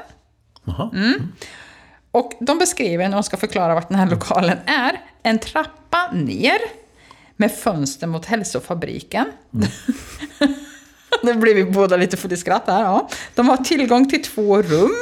[0.93, 1.31] Mm.
[2.11, 6.57] Och de beskriver, när de ska förklara vart den här lokalen är, en trappa ner
[7.35, 9.31] med fönster mot hälsofabriken.
[11.23, 12.83] nu blir vi båda lite fulla i skratt här.
[12.83, 13.09] Ja.
[13.35, 14.95] De har tillgång till två rum.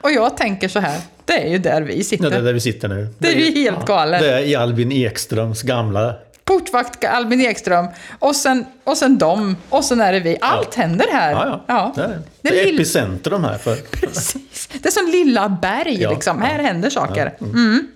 [0.00, 2.24] Och jag tänker så här, det är ju där vi sitter.
[2.24, 3.08] Ja, det är där vi sitter nu.
[3.18, 4.20] Det är ju helt galet.
[4.20, 6.14] Det är i Albin Ekströms gamla...
[6.44, 7.86] Portvakt Albin Ekström.
[8.18, 9.56] Och sen, och sen dem.
[9.68, 10.36] Och sen är det vi.
[10.40, 11.32] Allt händer här.
[11.32, 11.92] Ja, ja.
[11.96, 12.48] Det är, det.
[12.48, 13.74] Är är lill- epicentrum här för...
[14.00, 14.68] Precis.
[14.72, 16.42] Det är som lilla berg Ja, liksom.
[16.42, 16.64] Här ja.
[16.64, 17.34] händer saker.
[17.40, 17.86] Mm.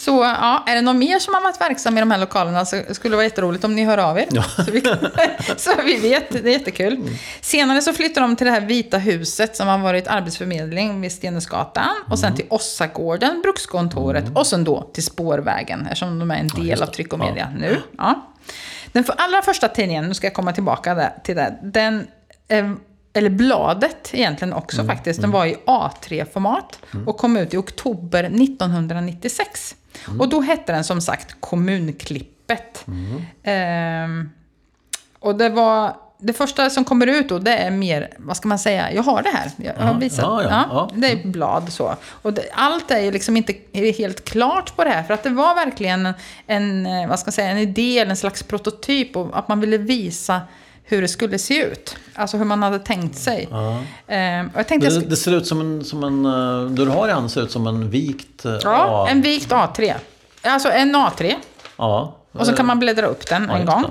[0.00, 2.82] Så ja, är det någon mer som har varit verksam i de här lokalerna så
[2.90, 4.26] skulle det vara jätteroligt om ni hör av er.
[4.30, 4.42] Ja.
[4.42, 4.82] Så, vi,
[5.56, 7.08] så vi vet, det är jättekul.
[7.40, 11.88] Senare så flyttar de till det här vita huset som har varit arbetsförmedling vid Stenhusgatan.
[12.10, 16.82] Och sen till Ossagården, Brukskontoret och sen då till Spårvägen eftersom de är en del
[16.82, 17.76] av tryck och media nu.
[17.98, 18.32] Ja.
[18.92, 22.06] Den för allra första tidningen, nu ska jag komma tillbaka där, till det, den
[22.48, 22.70] eh,
[23.12, 29.74] eller bladet egentligen också faktiskt, den var i A3-format och kom ut i oktober 1996.
[30.18, 32.84] Och då hette den som sagt Kommunklippet.
[33.42, 34.30] Ehm,
[35.18, 35.96] och det var...
[36.22, 39.22] Det första som kommer ut då, det är mer, vad ska man säga, jag har
[39.22, 39.50] det här.
[39.56, 40.18] Jag har visat.
[40.24, 40.90] ja, Ja, ja.
[40.94, 41.96] Det är blad så.
[42.22, 43.54] Och det, allt är ju liksom inte
[43.98, 45.02] helt klart på det här.
[45.02, 46.14] För att det var verkligen en,
[46.46, 49.16] en, eh, vad ska jag säga, en idé, en slags prototyp.
[49.16, 50.40] Och att man ville visa
[50.90, 51.96] hur det skulle se ut.
[52.14, 53.48] Alltså hur man hade tänkt sig.
[54.06, 55.84] Ehm, och jag tänkte jag Det, sk- det ser ut som en...
[55.84, 58.44] Som en eh, det du har i handen ser ut som en vikt...
[58.44, 59.94] eh, ja, A- en vikt A3.
[60.42, 61.34] Alltså en A3.
[61.76, 62.16] Ja.
[62.32, 63.82] Och så kan man bläddra upp den Ja, en gång.
[63.82, 63.88] det.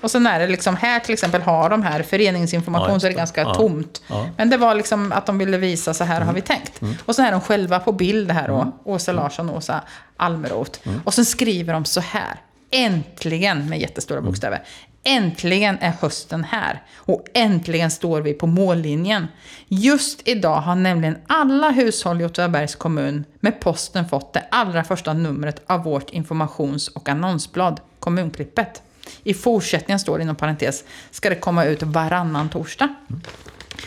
[0.00, 3.10] Och sen är det liksom, här till exempel har de här föreningsinformation Ja, så är
[3.10, 3.54] det ganska Ja.
[3.54, 4.02] tomt.
[4.08, 4.20] Ja.
[4.20, 4.30] Mm.
[4.36, 6.80] Men det var liksom att de ville visa så här har vi tänkt.
[7.04, 8.72] Och så är de själva på bild här då.
[8.84, 9.80] Åsa Larsson och Åsa
[10.16, 10.78] Almeroth.
[10.82, 11.00] Mm.
[11.04, 12.40] Och sen skriver de så här.
[12.70, 14.30] Äntligen med jättestora Mm.
[14.30, 14.62] bokstäver.
[15.02, 16.82] Äntligen är hösten här.
[16.96, 19.26] Och äntligen står vi på mållinjen.
[19.68, 25.12] Just idag har nämligen alla hushåll i Åtvidabergs kommun med posten fått det allra första
[25.12, 28.82] numret av vårt informations och annonsblad, Kommunklippet.
[29.22, 32.94] I fortsättningen står det inom parentes, ska det komma ut varannan torsdag.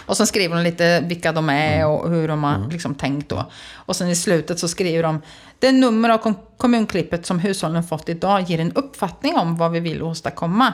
[0.06, 3.52] Och sen skriver de lite vilka de är och hur de har liksom tänkt då.
[3.72, 5.22] Och sen i slutet så skriver de
[5.60, 9.80] det nummer av kom- kommunklippet som hushållen fått idag ger en uppfattning om vad vi
[9.80, 10.74] vill åstadkomma.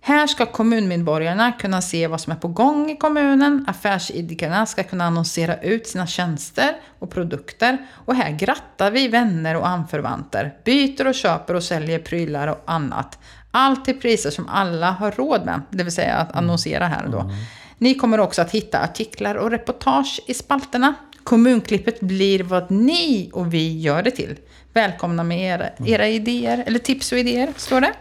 [0.00, 3.64] Här ska kommunmedborgarna kunna se vad som är på gång i kommunen.
[3.68, 7.78] Affärsidkarna ska kunna annonsera ut sina tjänster och produkter.
[7.92, 10.54] Och här grattar vi vänner och anförvanter.
[10.64, 13.18] Byter och köper och säljer prylar och annat.
[13.50, 15.62] Allt till priser som alla har råd med.
[15.70, 17.32] Det vill säga att annonsera här då.
[17.78, 20.94] Ni kommer också att hitta artiklar och reportage i spalterna.
[21.24, 24.36] Kommunklippet blir vad ni och vi gör det till.
[24.72, 27.92] Välkomna med era, era idéer, eller tips och idéer, står det.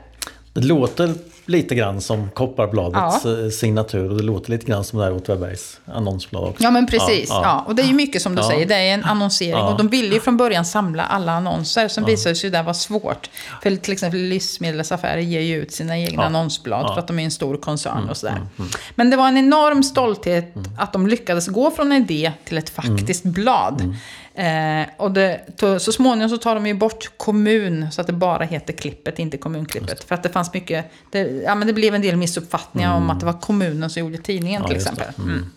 [0.53, 1.15] Det låter
[1.47, 3.51] lite grann som Kopparbladets ja.
[3.51, 6.63] signatur och det låter lite grann som det här Åtvidabergs annonsblad också.
[6.63, 7.29] Ja men precis.
[7.29, 7.63] Ja, ja.
[7.67, 9.63] Och det är ju mycket som du säger, det är en annonsering.
[9.63, 11.87] Och de ville ju från början samla alla annonser.
[11.87, 13.29] Sen visade sig det vara svårt.
[13.63, 17.31] För till exempel livsmedelsaffärer ger ju ut sina egna annonsblad för att de är en
[17.31, 18.35] stor koncern mm, och sådär.
[18.35, 18.71] Mm, mm.
[18.95, 20.71] Men det var en enorm stolthet mm.
[20.77, 23.33] att de lyckades gå från en idé till ett faktiskt mm.
[23.33, 23.81] blad.
[23.81, 23.95] Mm.
[24.37, 25.41] Eh, och det,
[25.79, 29.37] så småningom så tar de ju bort kommun så att det bara heter klippet, inte
[29.37, 30.03] kommunklippet.
[30.03, 33.03] För att det fanns mycket, det, ja, men det blev en del missuppfattningar mm.
[33.03, 35.07] om att det var kommunen som gjorde tidningen ja, till exempel.
[35.17, 35.29] Mm.
[35.29, 35.51] Mm.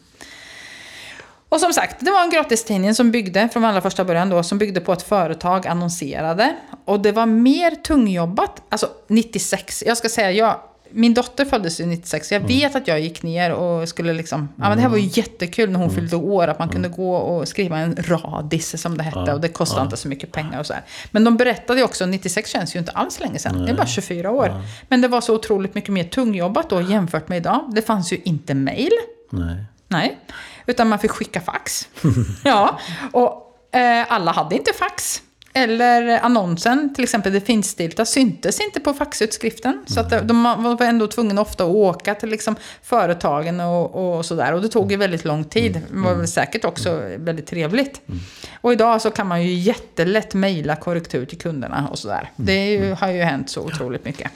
[1.49, 4.59] Och som sagt, det var en gratistidning som byggde, från allra första början då, som
[4.59, 6.57] byggde på att företag annonserade.
[6.85, 10.61] Och det var mer tungjobbat, alltså 96, jag ska säga, jag
[10.93, 12.49] min dotter föddes ju 96, jag mm.
[12.49, 14.49] vet att jag gick ner och skulle liksom...
[14.57, 15.13] Ja, men det här var ju mm.
[15.15, 15.95] jättekul när hon mm.
[15.95, 19.25] fyllde år, att man kunde gå och skriva en radis, som det hette.
[19.27, 19.35] Ja.
[19.35, 19.85] Och det kostade ja.
[19.85, 20.83] inte så mycket pengar och så här.
[21.11, 23.55] Men de berättade ju också, 96 känns ju inte alls länge sedan.
[23.57, 23.65] Nej.
[23.65, 24.47] Det är bara 24 år.
[24.47, 24.63] Ja.
[24.89, 27.71] Men det var så otroligt mycket mer tungjobbat då jämfört med idag.
[27.75, 28.93] Det fanns ju inte mail.
[29.31, 29.65] Nej.
[29.89, 30.19] Nej.
[30.67, 31.89] Utan man fick skicka fax.
[32.45, 32.81] ja.
[33.13, 35.23] Och eh, alla hade inte fax.
[35.53, 39.73] Eller annonsen, till exempel det finstilta, syntes inte på faxutskriften.
[39.73, 39.87] Mm.
[39.87, 44.53] Så att de var ändå tvungna ofta att åka till liksom företagen och, och sådär.
[44.53, 45.73] Och det tog ju väldigt lång tid.
[45.73, 48.09] Det var väl säkert också väldigt trevligt.
[48.09, 48.21] Mm.
[48.61, 52.31] Och idag så kan man ju jättelätt mejla korrektur till kunderna och sådär.
[52.37, 52.47] Mm.
[52.47, 54.31] Det ju, har ju hänt så otroligt mycket.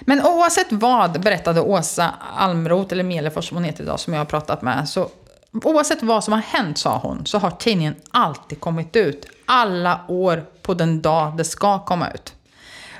[0.00, 4.26] Men oavsett vad, berättade Åsa Almroth, eller Melefors som hon heter idag, som jag har
[4.26, 5.08] pratat med, så
[5.52, 9.26] Oavsett vad som har hänt, sa hon, så har tidningen alltid kommit ut.
[9.46, 12.34] Alla år på den dag det ska komma ut.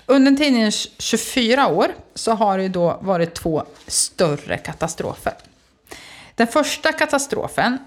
[0.06, 5.34] Under tidningens 24 år så har det då varit två större katastrofer.
[6.34, 7.78] Den första katastrofen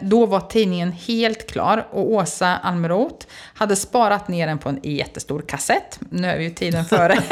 [0.00, 5.44] då var tidningen helt klar och Åsa Almeroth hade sparat ner den på en jättestor
[5.48, 5.98] kassett.
[6.10, 7.22] Nu är vi ju tiden före.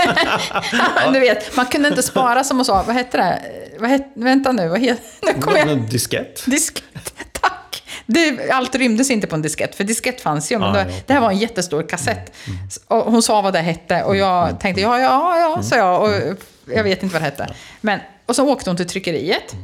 [1.12, 3.42] du vet, man kunde inte spara som hon sa, vad hette det?
[3.78, 5.78] Vad het, vänta nu, vad heter nu kommer jag.
[5.78, 6.46] Diskett.
[6.46, 7.82] Diskett, tack!
[8.06, 10.58] Det, allt rymdes inte på en diskett, för diskett fanns ju.
[10.58, 10.96] Men ah, det, ja.
[11.06, 12.32] det här var en jättestor kassett.
[12.46, 12.58] Mm.
[12.86, 14.58] Och hon sa vad det hette och jag mm.
[14.58, 16.02] tänkte, ja, ja, ja, sa jag.
[16.02, 16.38] Och
[16.74, 17.54] jag vet inte vad det hette.
[17.80, 19.54] Men, och så åkte hon till tryckeriet.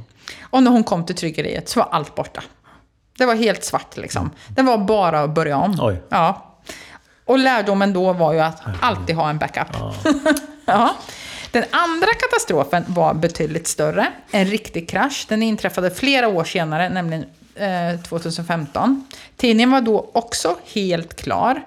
[0.42, 2.42] Och när hon kom till tryckeriet så var allt borta.
[3.18, 4.30] Det var helt svart liksom.
[4.48, 5.78] Det var bara att börja om.
[5.80, 6.02] Oj.
[6.08, 6.52] Ja.
[7.24, 9.66] Och lärdomen då var ju att alltid ha en backup.
[9.72, 9.94] Ja.
[10.64, 10.94] ja.
[11.52, 14.06] Den andra katastrofen var betydligt större.
[14.30, 15.26] En riktig krasch.
[15.28, 19.04] Den inträffade flera år senare, nämligen eh, 2015.
[19.36, 21.62] Tidningen var då också helt klar.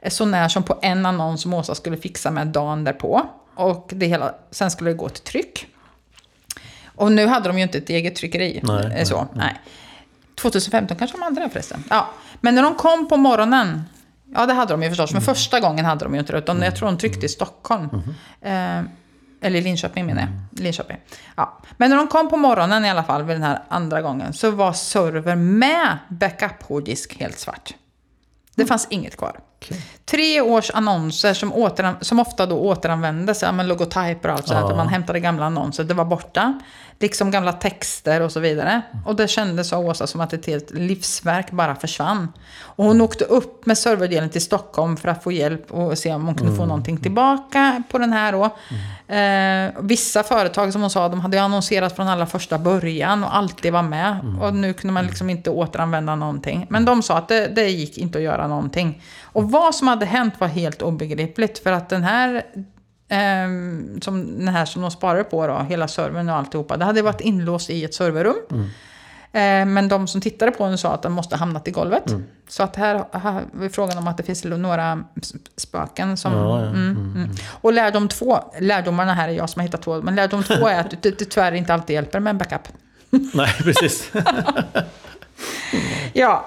[0.00, 3.26] Eh, så när som på en annons som Åsa skulle fixa med dagen därpå.
[3.54, 5.66] Och det hela, sen skulle det gå till tryck.
[6.84, 8.60] Och nu hade de ju inte ett eget tryckeri.
[8.62, 9.26] Nej, så, nej.
[9.34, 9.60] nej.
[10.42, 11.84] 2015 kanske de hade det förresten.
[11.90, 12.10] Ja.
[12.40, 13.82] Men när de kom på morgonen,
[14.34, 15.34] ja det hade de ju förstås, men mm.
[15.34, 16.38] första gången hade de ju inte det.
[16.38, 17.88] Utan jag tror de tryckte i Stockholm.
[18.42, 18.84] Mm.
[18.84, 18.90] Eh,
[19.42, 20.28] eller Linköping menar jag.
[20.28, 20.42] Mm.
[20.52, 20.96] Linköping.
[21.36, 21.58] Ja.
[21.76, 24.50] Men när de kom på morgonen i alla fall, vid den här andra gången, så
[24.50, 27.74] var servern med backup-hårddisk helt svart.
[28.54, 29.40] Det fanns inget kvar.
[29.62, 29.78] Okay.
[30.04, 34.60] Tre års annonser som, återan, som ofta då återanvändes, ja, men logotyper och allt sådär,
[34.60, 34.76] ja.
[34.76, 36.60] man hämtade gamla annonser, det var borta.
[37.02, 38.82] Liksom gamla texter och så vidare.
[39.06, 42.32] Och det kändes av Åsa som att ett helt livsverk bara försvann.
[42.62, 46.26] Och hon åkte upp med serverdelen till Stockholm för att få hjälp och se om
[46.26, 46.58] hon kunde mm.
[46.58, 48.56] få någonting tillbaka på den här då.
[49.08, 49.68] Mm.
[49.68, 53.36] Eh, vissa företag som hon sa, de hade ju annonserat från allra första början och
[53.36, 54.18] alltid var med.
[54.22, 54.40] Mm.
[54.40, 56.66] Och nu kunde man liksom inte återanvända någonting.
[56.70, 59.02] Men de sa att det, det gick inte att göra någonting.
[59.32, 61.58] Och vad som hade hänt var helt obegripligt.
[61.58, 62.42] För att den här
[63.12, 66.76] Um, som den här som de sparade på då, hela servern och alltihopa.
[66.76, 68.36] Det hade varit inlåst i ett serverrum.
[68.50, 68.62] Mm.
[68.62, 72.10] Uh, men de som tittade på den sa att den måste hamnat i golvet.
[72.10, 72.24] Mm.
[72.48, 75.04] Så att här, är frågan om att det finns några
[75.56, 76.32] spöken som...
[76.32, 76.66] Ja, ja.
[76.66, 77.30] Mm, mm, mm.
[77.60, 80.80] Och lärdom två, lärdomarna här är jag som har hittat två, men lärdom två är
[80.80, 82.68] att det, det tyvärr inte alltid hjälper med en backup.
[83.10, 84.12] Nej, precis.
[86.12, 86.46] ja.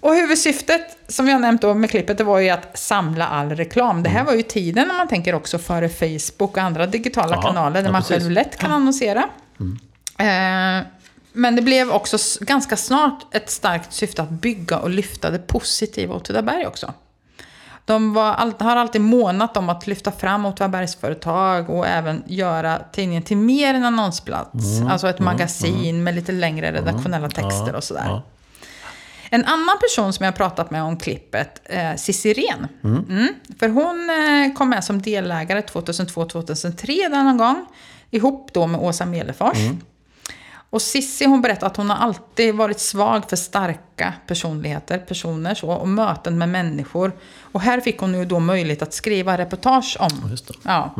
[0.00, 4.02] Och huvudsyftet, som har nämnt då med klippet, det var ju att samla all reklam.
[4.02, 4.26] Det här mm.
[4.26, 7.88] var ju tiden när man tänker också före Facebook och andra digitala ja, kanaler, där
[7.88, 8.16] ja, man precis.
[8.16, 9.28] själv lätt kan annonsera.
[9.60, 9.78] Mm.
[10.18, 10.86] Eh,
[11.32, 16.14] men det blev också ganska snart ett starkt syfte att bygga och lyfta det positiva
[16.14, 16.92] Åtvidaberg också.
[17.84, 23.22] De var, har alltid månat om att lyfta fram Åtvidabergs företag och även göra tidningen
[23.22, 24.78] till mer än annonsplats.
[24.78, 28.22] Mm, alltså ett mm, magasin mm, med lite längre redaktionella texter och sådär.
[29.30, 32.68] En annan person som jag har pratat med om klippet, eh, Cissi Ren.
[32.84, 33.04] Mm.
[33.08, 37.66] Mm, för hon eh, kom med som delägare 2002-2003 där någon gång.
[38.10, 39.58] Ihop då med Åsa Melefors.
[39.58, 39.80] Mm.
[40.70, 45.70] Och Sissi hon berättar att hon har alltid varit svag för starka personligheter, personer så,
[45.70, 47.12] och möten med människor.
[47.40, 50.54] Och här fick hon ju då möjlighet att skriva reportage om, det.
[50.62, 50.94] ja,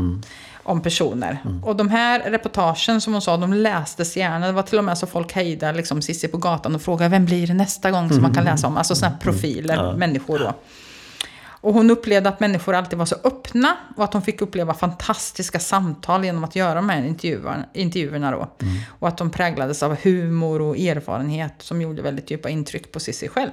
[0.69, 1.39] om personer.
[1.65, 4.47] Och de här reportagen som hon sa, de lästes gärna.
[4.47, 7.25] Det var till och med så folk hejdade liksom Sissi på gatan och frågade vem
[7.25, 8.77] blir det nästa gång som man kan läsa om?
[8.77, 10.55] Alltså sådana här profiler, människor då.
[11.61, 15.59] Och hon upplevde att människor alltid var så öppna och att hon fick uppleva fantastiska
[15.59, 18.49] samtal genom att göra de här intervjuerna, intervjuerna då.
[18.99, 23.29] Och att de präglades av humor och erfarenhet som gjorde väldigt djupa intryck på Cissi
[23.29, 23.51] själv.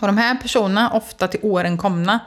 [0.00, 2.20] Och de här personerna, ofta till åren komna,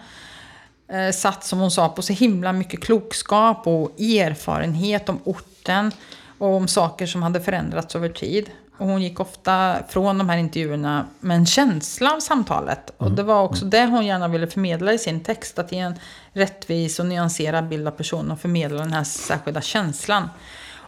[0.91, 5.91] eh, satt som hon sa på så himla mycket klokskap och erfarenhet om orten
[6.37, 8.49] och om saker som hade förändrats över tid.
[8.77, 12.93] Och hon gick ofta från de här intervjuerna med en känsla av samtalet.
[12.97, 15.59] Och det var också det hon gärna ville förmedla i sin text.
[15.59, 15.95] Att ge en
[16.33, 20.29] rättvis och nyanserad bild av personen och förmedla den här särskilda känslan.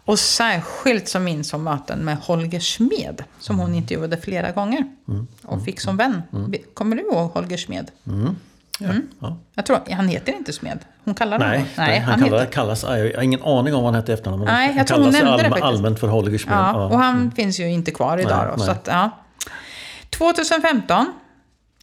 [0.05, 3.23] Och särskilt så minns hon möten med Holger Smed.
[3.39, 4.83] Som hon intervjuade flera gånger.
[5.43, 6.21] Och fick som vän.
[6.73, 7.91] Kommer du ihåg Holger Smed?
[8.83, 8.93] Ja.
[9.19, 9.37] Ja.
[9.55, 10.79] Jag tror, han heter inte Smed.
[11.05, 11.81] Hon kallar honom Nej, det.
[11.81, 14.43] nej, han, heter- kallar, kallas, jag har ingen aning om vad han hette efternamn.
[14.43, 15.63] men Nej, han jag tror hon nämnde det allmä- faktiskt.
[15.65, 16.51] allmänt för Holger Schmidt.
[16.55, 18.63] Ja, och han finns ju inte kvar idag Nej, då.
[18.63, 18.69] nej.
[18.71, 19.09] Att, ja.
[20.09, 21.13] 2015,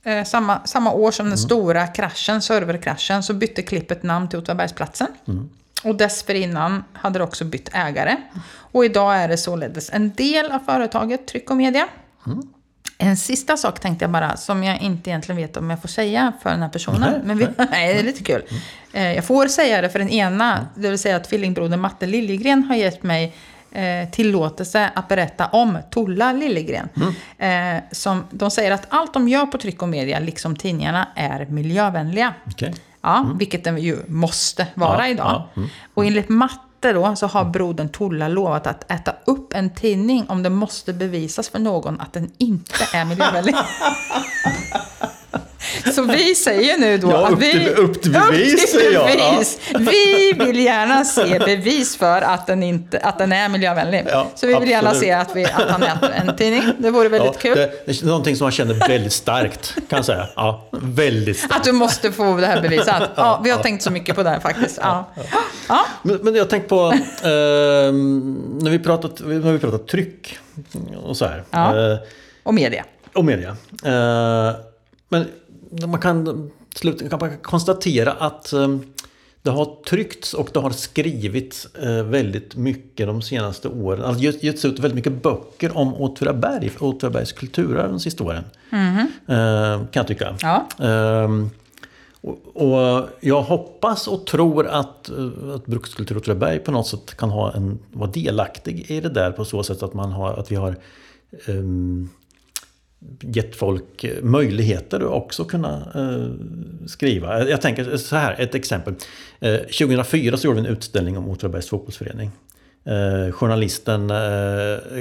[0.04, 5.06] eh, samma, samma år som den stora kraschen, serverkraschen, så bytte klippet namn till Åtvidabergsplatsen.
[5.84, 8.16] Och dessförinnan hade det också bytt ägare.
[8.72, 11.88] Och idag är det således en del av företaget Tryck och Media.
[13.02, 16.32] En sista sak tänkte jag bara, som jag inte egentligen vet om jag får säga
[16.42, 17.00] för den här personen.
[17.00, 18.42] Nej, men vi, nej, det är lite kul.
[18.92, 22.62] Eh, Jag får säga det för den ena, det vill säga att tvillingbrodern Matte Liljegren
[22.64, 23.34] har gett mig
[23.72, 26.88] eh, tillåtelse att berätta om Tolla Liljegren.
[27.38, 31.46] Eh, som, de säger att allt de gör på tryck och media, liksom tidningarna, är
[31.46, 32.34] miljövänliga.
[32.46, 32.74] Okej.
[33.02, 35.26] Ja, vilket den ju måste vara Ja, idag.
[35.26, 35.68] ja, mm.
[35.94, 36.28] Och enligt
[36.80, 40.92] matte då så har brodern Tolla lovat att äta upp en tidning om det måste
[40.92, 43.54] bevisas för någon att den inte är miljövänlig.
[45.94, 47.50] Så vi säger nu då Ja, att upp vi...
[47.52, 48.92] till- upp till bevis, jag.
[48.92, 49.06] Ja.
[49.06, 49.58] bevis.
[49.78, 54.04] Vi vill gärna se bevis för att den, inte, att den är miljövänlig.
[54.10, 55.08] Ja, så vi vill gärna absolut.
[55.08, 56.62] se att, vi, att han äter en tidning.
[56.78, 57.56] Det vore väldigt kul.
[57.56, 60.26] det, det är någonting som man känner väldigt starkt, kan jag säga.
[60.36, 61.56] Ja, väldigt starkt.
[61.56, 63.02] Att du måste få det här bevisat.
[63.16, 64.78] Ja, vi har tänkt så mycket på det här faktiskt.
[64.82, 65.10] Ja.
[66.02, 66.92] Men, men jag tänkte på,
[67.22, 70.38] ehm, när, vi pratat, när vi pratat tryck
[71.04, 71.44] och så här.
[71.50, 71.92] Ja.
[71.92, 71.98] eh,
[72.42, 72.84] Och media.
[73.14, 73.48] och media.
[73.84, 74.54] Eh,
[75.08, 75.26] men
[75.86, 78.68] man kan, slut, kan man konstatera att eh,
[79.42, 84.04] det har tryckts och det har skrivits eh, väldigt mycket de senaste åren.
[84.04, 88.44] Alltså get- getts ut väldigt mycket böcker om Åtvidaberg, Åtvidabergs kulturarv de sista åren.
[89.26, 90.36] Eh, kan jag tycka.
[90.40, 90.66] Ja.
[90.86, 91.50] Ehm,
[92.54, 97.52] och, jag hoppas och tror att, eh, att Brukskultur Åtvidaberg på något sätt kan ha
[97.52, 100.76] en, vara delaktig i det där på så sätt att, man har, att vi har
[101.46, 102.08] ehm,
[103.20, 106.30] gett folk eh, möjligheter att också kunna eh,
[106.86, 107.48] skriva.
[107.48, 108.94] Jag- tänker så här, ett exempel.
[109.40, 112.30] Eh, 2004 så gjorde vi en utställning om Åtvidabergs fotbollsförening.
[112.84, 114.18] Eh, journalisten eh,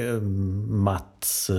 [0.03, 0.21] eh,
[0.67, 1.51] Mats...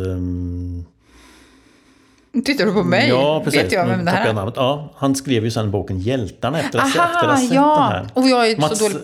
[2.44, 3.08] Tittar du på mig?
[3.08, 3.60] Ja, precis.
[3.60, 4.34] Vet jag vem det här är?
[4.34, 4.54] namnet.
[4.56, 7.88] Ja, han skrev ju sen boken Hjältarna efter att, ha sett den ja.
[7.92, 8.08] här.
[8.14, 9.00] Och jag är Mats så dålig...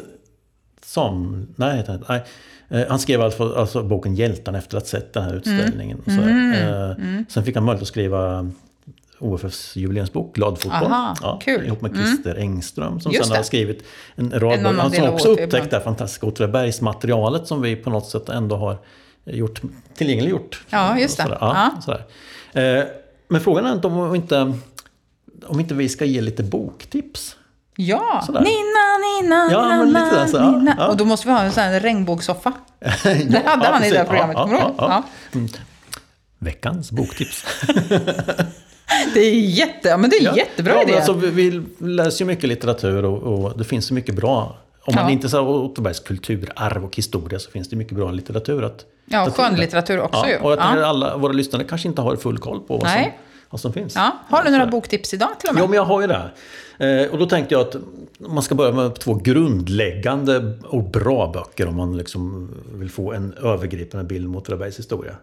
[0.82, 1.46] Som...
[1.56, 2.24] Nej, nej.
[2.68, 5.98] Eh, Han skrev alltså, alltså boken Hjältarna efter att ha sett den här utställningen.
[5.98, 6.52] och Så Mm.
[6.52, 6.96] Eh,
[7.28, 8.50] Sen fick han möjlighet att skriva
[9.18, 10.92] OFFs jubileumsbok Glad fotboll.
[10.92, 11.54] Aha, kul.
[11.54, 11.66] Mm.
[11.66, 13.44] Ihop med Christer Engström som Just sen har det.
[13.44, 14.78] skrivit en rad böcker.
[14.78, 18.76] Han av också upptäckt det här fantastiska Åtvidabergsmaterialet som vi på något sätt ändå har
[19.24, 19.60] gjort
[19.94, 20.64] tillgängliggjort.
[20.70, 21.36] Ja, just det.
[21.40, 22.04] Ja, sådär.
[22.78, 22.84] Eh,
[23.28, 24.52] Men frågan är inte om inte,
[25.46, 27.36] om inte vi ska ge lite boktips.
[27.76, 28.22] Ja!
[28.26, 28.40] Sådär.
[28.40, 30.74] Nina, Nina, Ja, Nina, men lite där så, ja, Nina.
[30.78, 30.86] ja.
[30.88, 32.52] Och då måste vi ha en sån här regnbågssoffa.
[32.80, 34.74] ja, Det hade han i det här programmet, kommer du ihåg?
[34.78, 35.02] ja.
[36.38, 37.44] Veckans boktips.
[39.14, 40.96] Det är, jätte, men det är jättebra ja, idé.
[40.96, 44.56] Alltså, vi, vi läser ju mycket litteratur och, och det finns så mycket bra.
[44.84, 45.10] Om man Ja.
[45.10, 50.00] inte är Åtvidabergs kulturarv och historia så finns det mycket bra litteratur att Ja, skönlitteratur
[50.00, 50.36] också ja, ju.
[50.38, 50.86] Och jag Ja.
[50.86, 53.04] alla våra lyssnare kanske inte har full koll på vad, som.
[53.50, 53.94] Vad som finns.
[53.94, 54.18] Ja.
[54.28, 55.62] Har du några boktips idag till och med?
[55.62, 56.30] Ja, men jag har ju det.
[56.78, 57.76] Eh, och då tänkte jag att
[58.18, 63.32] man ska börja med två grundläggande och bra böcker om man liksom vill få en
[63.32, 65.16] övergripande bild mot Åtvidabergs historia.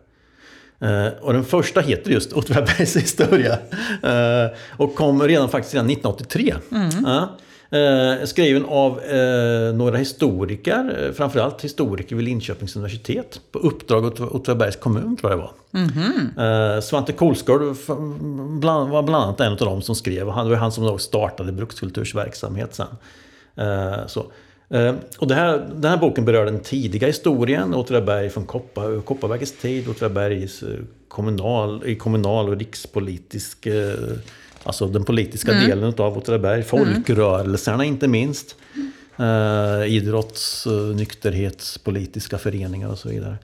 [0.80, 3.54] Eh, och den första heter just Åtvidabergs historia.
[4.04, 6.56] Eh, och kom redan faktiskt redan 1983.
[7.04, 7.38] Ja.
[7.74, 13.42] Eh, skriven av eh, några historiker, eh, framförallt historiker vid Linköpings universitet.
[13.52, 16.76] På uppdrag åt Åtvidabergs kommun tror jag det var.
[16.76, 17.62] Eh, Svante Kolsgård
[18.60, 20.30] bland, var bland annat en av dem som skrev.
[20.30, 22.88] Han det var han som då startade Brukskulturs verksamhet sen.
[23.56, 24.26] Eh, så.
[24.70, 27.74] Eh, och det här, den här boken berör den tidiga historien.
[27.74, 29.90] Åtvidaberg från Koppar, Kopparbergets tid.
[29.90, 30.48] Åtvidaberg
[31.08, 33.68] kommunal, i kommunal och rikspolitisk...
[34.64, 35.70] Alltså den politiska mm.
[35.70, 36.64] delen av Åtvidaberg.
[36.64, 37.88] Folkrörelserna mm.
[37.88, 38.56] inte minst.
[39.20, 43.38] Eh, idrotts, nykterhetspolitiska föreningar och så vidare.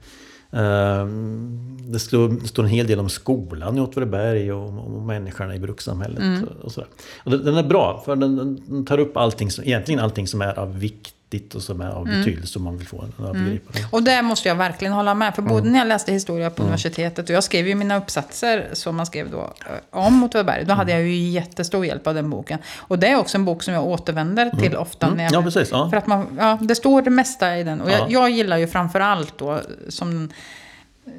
[0.52, 6.18] Ehm, det står, en hel del om skolan i Åtvidaberg och, och människorna i brukssamhället.
[6.18, 6.44] Mm.
[6.62, 6.88] Och sådär.
[7.24, 10.78] Och den är bra, för den, den, tar upp allting, egentligen allting som är av
[10.78, 12.18] vikt viktigt och som är av mm.
[12.18, 13.44] betydelse om man vill få en att mm.
[13.44, 13.86] begripa det.
[13.90, 15.34] Och det måste jag verkligen hålla med.
[15.34, 15.72] För både mm.
[15.72, 16.66] när jag läste historia på mm.
[16.66, 20.64] universitetet och jag skrev ju mina uppsatser som man skrev då eh, om Åtvidaberg.
[20.64, 22.58] Då hade jag ju jättestor hjälp av den boken.
[22.76, 25.10] Och det är också en bok som jag återvänder till ofta.
[25.14, 25.68] När jag, ja, precis.
[25.72, 25.90] Ja.
[25.90, 27.80] För att man, ja, det står det mesta i den.
[27.80, 30.30] Och jag, jag gillar ju framför allt då som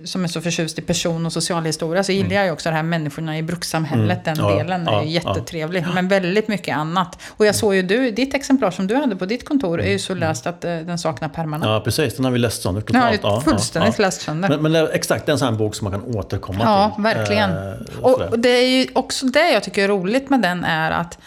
[0.03, 2.37] som är så förtjust i person och socialhistoria så gillar mm.
[2.37, 4.27] jag ju också det här människorna i brukssamhället.
[4.27, 4.37] Mm.
[4.37, 5.83] Den ja, delen är ja, ju jättetrevlig.
[5.87, 5.93] Ja.
[5.93, 7.21] Men väldigt mycket annat.
[7.29, 9.99] Och jag såg ju du, ditt exemplar som du hade på ditt kontor är ju
[9.99, 11.65] så läst att uh, den saknar permanent.
[11.65, 12.15] Ja, precis.
[12.15, 13.19] Den har vi läst sönder totalt.
[13.23, 14.49] Ja, fullständigt ja, läst sönder.
[14.49, 16.67] Men, men exakt, det är en sån här bok som man kan återkomma till.
[16.67, 17.49] Ja, verkligen.
[17.51, 20.91] Eh, och, och det är ju också det jag tycker är roligt med den är
[20.91, 21.17] att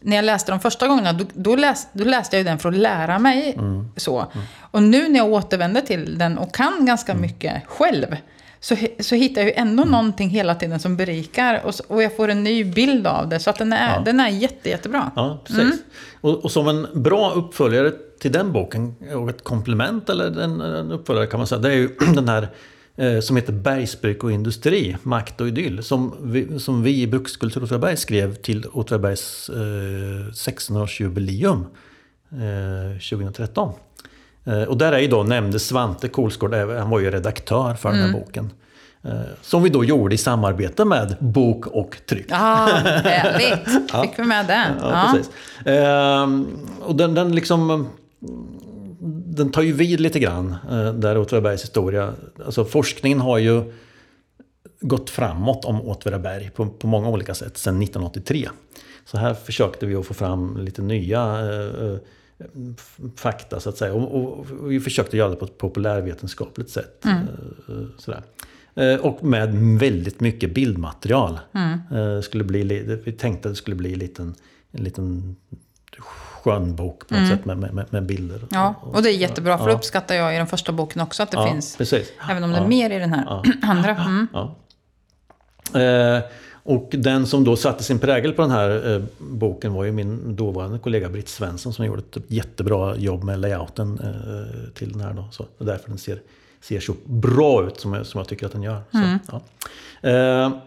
[0.00, 2.76] när jag läste de första gångerna, då, då, läs, då läste jag den för att
[2.76, 3.54] lära mig.
[3.58, 3.88] Mm.
[3.96, 4.18] så.
[4.18, 4.46] Mm.
[4.60, 7.22] Och nu när jag återvänder till den och kan ganska mm.
[7.22, 8.16] mycket själv,
[8.60, 9.92] så, så hittar jag ju ändå mm.
[9.92, 11.62] någonting hela tiden som berikar.
[11.64, 13.38] Och, och jag får en ny bild av det.
[13.38, 14.02] Så att den är, ja.
[14.04, 15.10] den är jätte, jättebra.
[15.16, 15.62] Ja, precis.
[15.62, 15.78] Mm.
[16.20, 20.92] Och, och, som en bra uppföljare till den boken, och ett komplement eller en, en
[20.92, 22.48] uppföljare kan man säga, det är ju den här
[23.22, 25.82] som heter Bergsbruk och industri, makt och idyll.
[25.82, 31.64] Som vi, som vi i Brukskultur Åtvidaberg skrev till Åtvidabergs eh, 16-årsjubileum
[32.30, 33.72] eh, 2013.
[34.44, 38.00] Eh, och där är ju då nämnde Svante Kolsgård, han var ju redaktör för mm.
[38.00, 38.26] den här mm.
[38.26, 38.50] boken.
[39.02, 42.26] Eh, som vi då gjorde i samarbete med Bok och Tryck.
[42.28, 42.68] Ja,
[43.04, 43.92] härligt!
[44.02, 44.66] Fick vi med det.
[44.80, 45.12] Ja, ja.
[45.12, 45.32] Precis.
[45.64, 46.46] Ehm,
[46.80, 47.88] och den, den liksom
[49.36, 52.14] den tar ju vid lite grann, eh, där Åtvidabergs historia.
[52.44, 53.72] Alltså forskningen har ju
[54.80, 58.48] gått framåt om Åtvidaberg på, på många olika sätt sedan 1983.
[59.04, 61.96] Så här försökte vi att få fram lite nya eh,
[63.16, 63.94] fakta så att säga.
[63.94, 67.04] Och, och, och, vi försökte göra det på ett populärvetenskapligt sätt.
[67.04, 67.18] Mm.
[67.68, 68.22] Eh, sådär.
[68.74, 71.38] Eh, och med väldigt mycket bildmaterial.
[71.52, 71.78] Mm.
[71.92, 72.62] Eh, skulle bli,
[73.04, 74.34] vi tänkte att det skulle bli en liten,
[74.70, 75.36] en liten
[76.46, 77.36] skön bok på något mm.
[77.36, 78.40] sätt med, med, med, bilder.
[78.50, 81.30] Ja, och det är jättebra för det uppskattar jag i den första boken också att
[81.30, 81.76] det ja, finns.
[81.76, 82.12] Precis.
[82.30, 83.96] Även om det är mer i den här andra.
[83.96, 84.28] Mm.
[85.74, 86.22] Eh,
[86.62, 90.36] och den som då satte sin prägel på den här eh, boken var ju min
[90.36, 95.12] dåvarande kollega Britt Svensson som gjorde ett jättebra jobb med layouten eh, till den här.
[95.12, 95.28] Då.
[95.30, 96.20] Så därför den ser,
[96.60, 98.82] ser så bra ut som jag, som jag tycker att den gör.
[98.94, 99.18] Mm.
[99.30, 99.40] Så,
[100.02, 100.60] ja.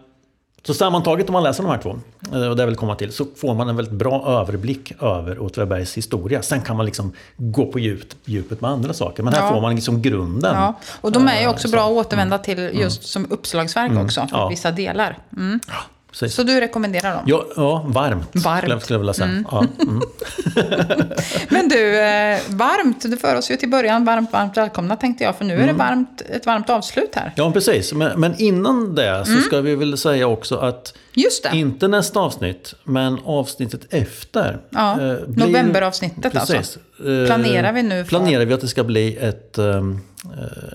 [0.62, 1.98] Eh, så sammantaget om man läser de här två,
[2.32, 5.96] eh, och det vill komma till, så får man en väldigt bra överblick över Åtvidabergs
[5.96, 6.42] historia.
[6.42, 9.22] Sen kan man liksom gå på djupet, djupet med andra saker.
[9.22, 9.48] Men här ja.
[9.48, 10.54] får man liksom grunden.
[10.54, 10.74] Ja.
[11.00, 11.72] Och de är ju också så.
[11.72, 13.26] bra att återvända till just mm.
[13.26, 14.04] som uppslagsverk mm.
[14.04, 14.48] också, för ja.
[14.48, 15.18] vissa delar.
[15.36, 15.60] Mm.
[16.10, 16.34] Precis.
[16.34, 17.22] Så du rekommenderar dem?
[17.26, 18.82] Ja, ja varmt, varmt.
[18.82, 19.28] Skulle, jag vilja säga.
[19.28, 19.46] Mm.
[19.50, 20.02] Ja, mm.
[21.48, 25.36] Men du, eh, varmt, du för oss ju till början varmt, varmt välkomna tänkte jag,
[25.36, 25.76] för nu är det mm.
[25.76, 27.32] varmt, ett varmt avslut här.
[27.36, 27.92] Ja, precis.
[27.92, 29.42] Men, men innan det så mm.
[29.42, 31.56] ska vi väl säga också att Just det.
[31.56, 34.60] Inte nästa avsnitt, men avsnittet efter.
[34.70, 36.52] Ja, eh, blir, novemberavsnittet alltså.
[36.52, 37.26] precis, alltså.
[37.26, 38.08] Planerar vi nu för...
[38.08, 39.58] Planerar vi att det ska bli ett,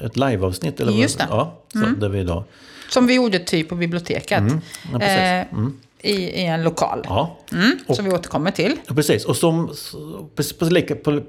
[0.02, 0.80] ett liveavsnitt?
[0.80, 1.28] Eller Just det.
[1.30, 2.00] Ja, så, mm.
[2.00, 2.44] där vi idag
[2.90, 4.40] som vi gjorde typ på biblioteket.
[4.40, 4.62] Mm,
[4.94, 5.74] ja, eh, mm.
[6.02, 7.02] i, I en lokal.
[7.04, 7.38] Ja.
[7.52, 8.78] Mm, och, som vi återkommer till.
[8.88, 9.26] Ja, precis.
[9.26, 9.68] Och som,
[10.36, 10.44] på,
[11.04, 11.22] på,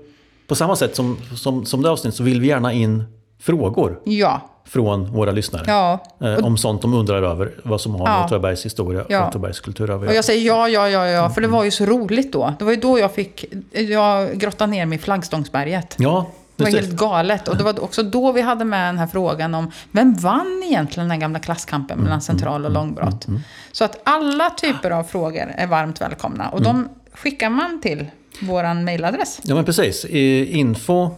[0.47, 3.05] på, samma sätt som, som, som det avsnittet så vill vi gärna in
[3.41, 4.01] frågor.
[4.05, 4.51] Ja.
[4.69, 5.65] Från våra lyssnare.
[5.67, 5.99] Ja.
[6.21, 7.55] Eh, om sånt de undrar över.
[7.63, 8.25] Vad som har med ja.
[8.25, 9.29] Åtvidabergs historia och ja.
[9.29, 10.07] Åtvidabergs kultur över.
[10.07, 11.31] Och jag säger ja, ja, ja, ja.
[11.31, 12.55] För det var ju så roligt då.
[12.59, 13.45] Det var ju då jag fick...
[13.73, 15.97] Jag grottade ner mig i flaggstångsberget.
[15.99, 16.27] Ja.
[16.57, 17.49] Det var helt galet.
[17.49, 21.09] Och det var också då vi hade med den här frågan om vem vann egentligen
[21.09, 23.29] den gamla klasskampen mellan mm, central och mm, långbrott?
[23.29, 23.41] Mm,
[23.73, 26.49] Så att alla typer av frågor är varmt välkomna.
[26.49, 28.07] Och de skickar man till
[28.41, 29.41] vår mejladress.
[29.43, 30.05] Ja men precis.
[30.05, 31.05] Info...
[31.05, 31.11] Uh,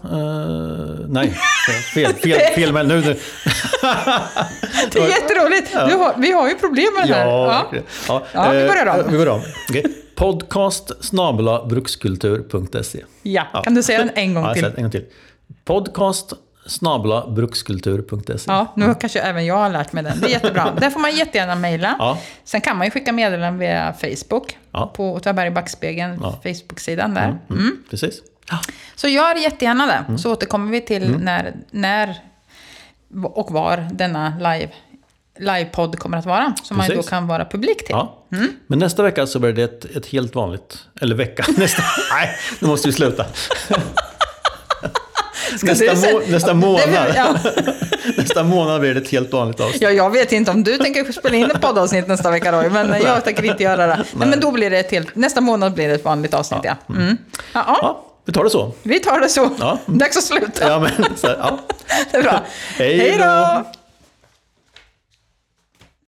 [1.09, 1.39] nej,
[1.95, 3.01] fel, fel, fel mejl nu.
[4.93, 5.70] det är jätteroligt.
[5.72, 5.80] Ja.
[5.80, 7.26] Har, vi har ju problem med det här.
[7.26, 7.80] Ja, ja.
[8.09, 8.22] ja.
[8.32, 9.11] ja vi börjar om.
[9.11, 9.43] Vi börjar om.
[9.70, 9.82] Okay.
[10.14, 10.91] Podcast
[11.68, 13.05] brukskultur.se.
[13.22, 14.62] Ja, kan du säga den en gång till?
[14.62, 15.05] Ja, en gång till.
[15.64, 16.32] Podcast
[16.66, 18.44] snabla brukskultur.se.
[18.46, 20.20] Ja, nu kanske även jag har lärt mig den.
[20.20, 20.72] Det är jättebra.
[20.80, 21.96] Där får man jättegärna mejla.
[21.99, 22.18] Ja.
[22.44, 24.59] Sen kan man ju skicka meddelanden via Facebook.
[24.72, 24.92] Ja.
[24.94, 26.40] På Åtvidaberg Backspegeln, ja.
[26.42, 27.24] Facebook-sidan där.
[27.24, 27.61] Mm, mm.
[27.61, 27.84] Mm.
[27.90, 28.22] Precis.
[28.96, 30.05] Så gör jättegärna det.
[30.09, 30.18] Mm.
[30.18, 31.20] Så återkommer vi till mm.
[31.20, 32.16] när, när
[33.22, 34.70] och var denna live
[35.38, 36.55] livepodd kommer att vara.
[36.62, 36.94] Som Precis.
[36.94, 37.90] man då kan vara publik till.
[37.90, 38.24] Ja.
[38.32, 38.49] Mm.
[38.66, 40.78] Men nästa vecka så blir det ett, ett helt vanligt...
[41.01, 41.82] Eller vecka, nästa...
[42.12, 42.30] nej,
[42.61, 43.26] nu måste vi sluta.
[45.62, 47.12] nästa, må, nästa månad.
[47.16, 47.36] Ja.
[48.16, 49.82] nästa månad blir det ett helt vanligt avsnitt.
[49.82, 53.03] Ja, jag vet inte om du tänker spela in ett poddavsnitt nästa vecka Roy, men
[53.03, 54.05] jag tänker inte göra det.
[54.12, 54.28] Nej.
[54.28, 56.76] men då blir det ett helt, nästa månad blir det ett vanligt avsnitt, ja.
[56.90, 57.16] Mm.
[57.53, 58.72] Ja, ja, Ja, vi tar det så.
[58.82, 59.51] vi tar det så.
[59.61, 59.78] Ja.
[59.86, 60.68] Dags att sluta.
[60.68, 61.59] Ja, men, så här, ja.
[62.11, 62.40] Det är bra.
[62.76, 63.64] Hej då!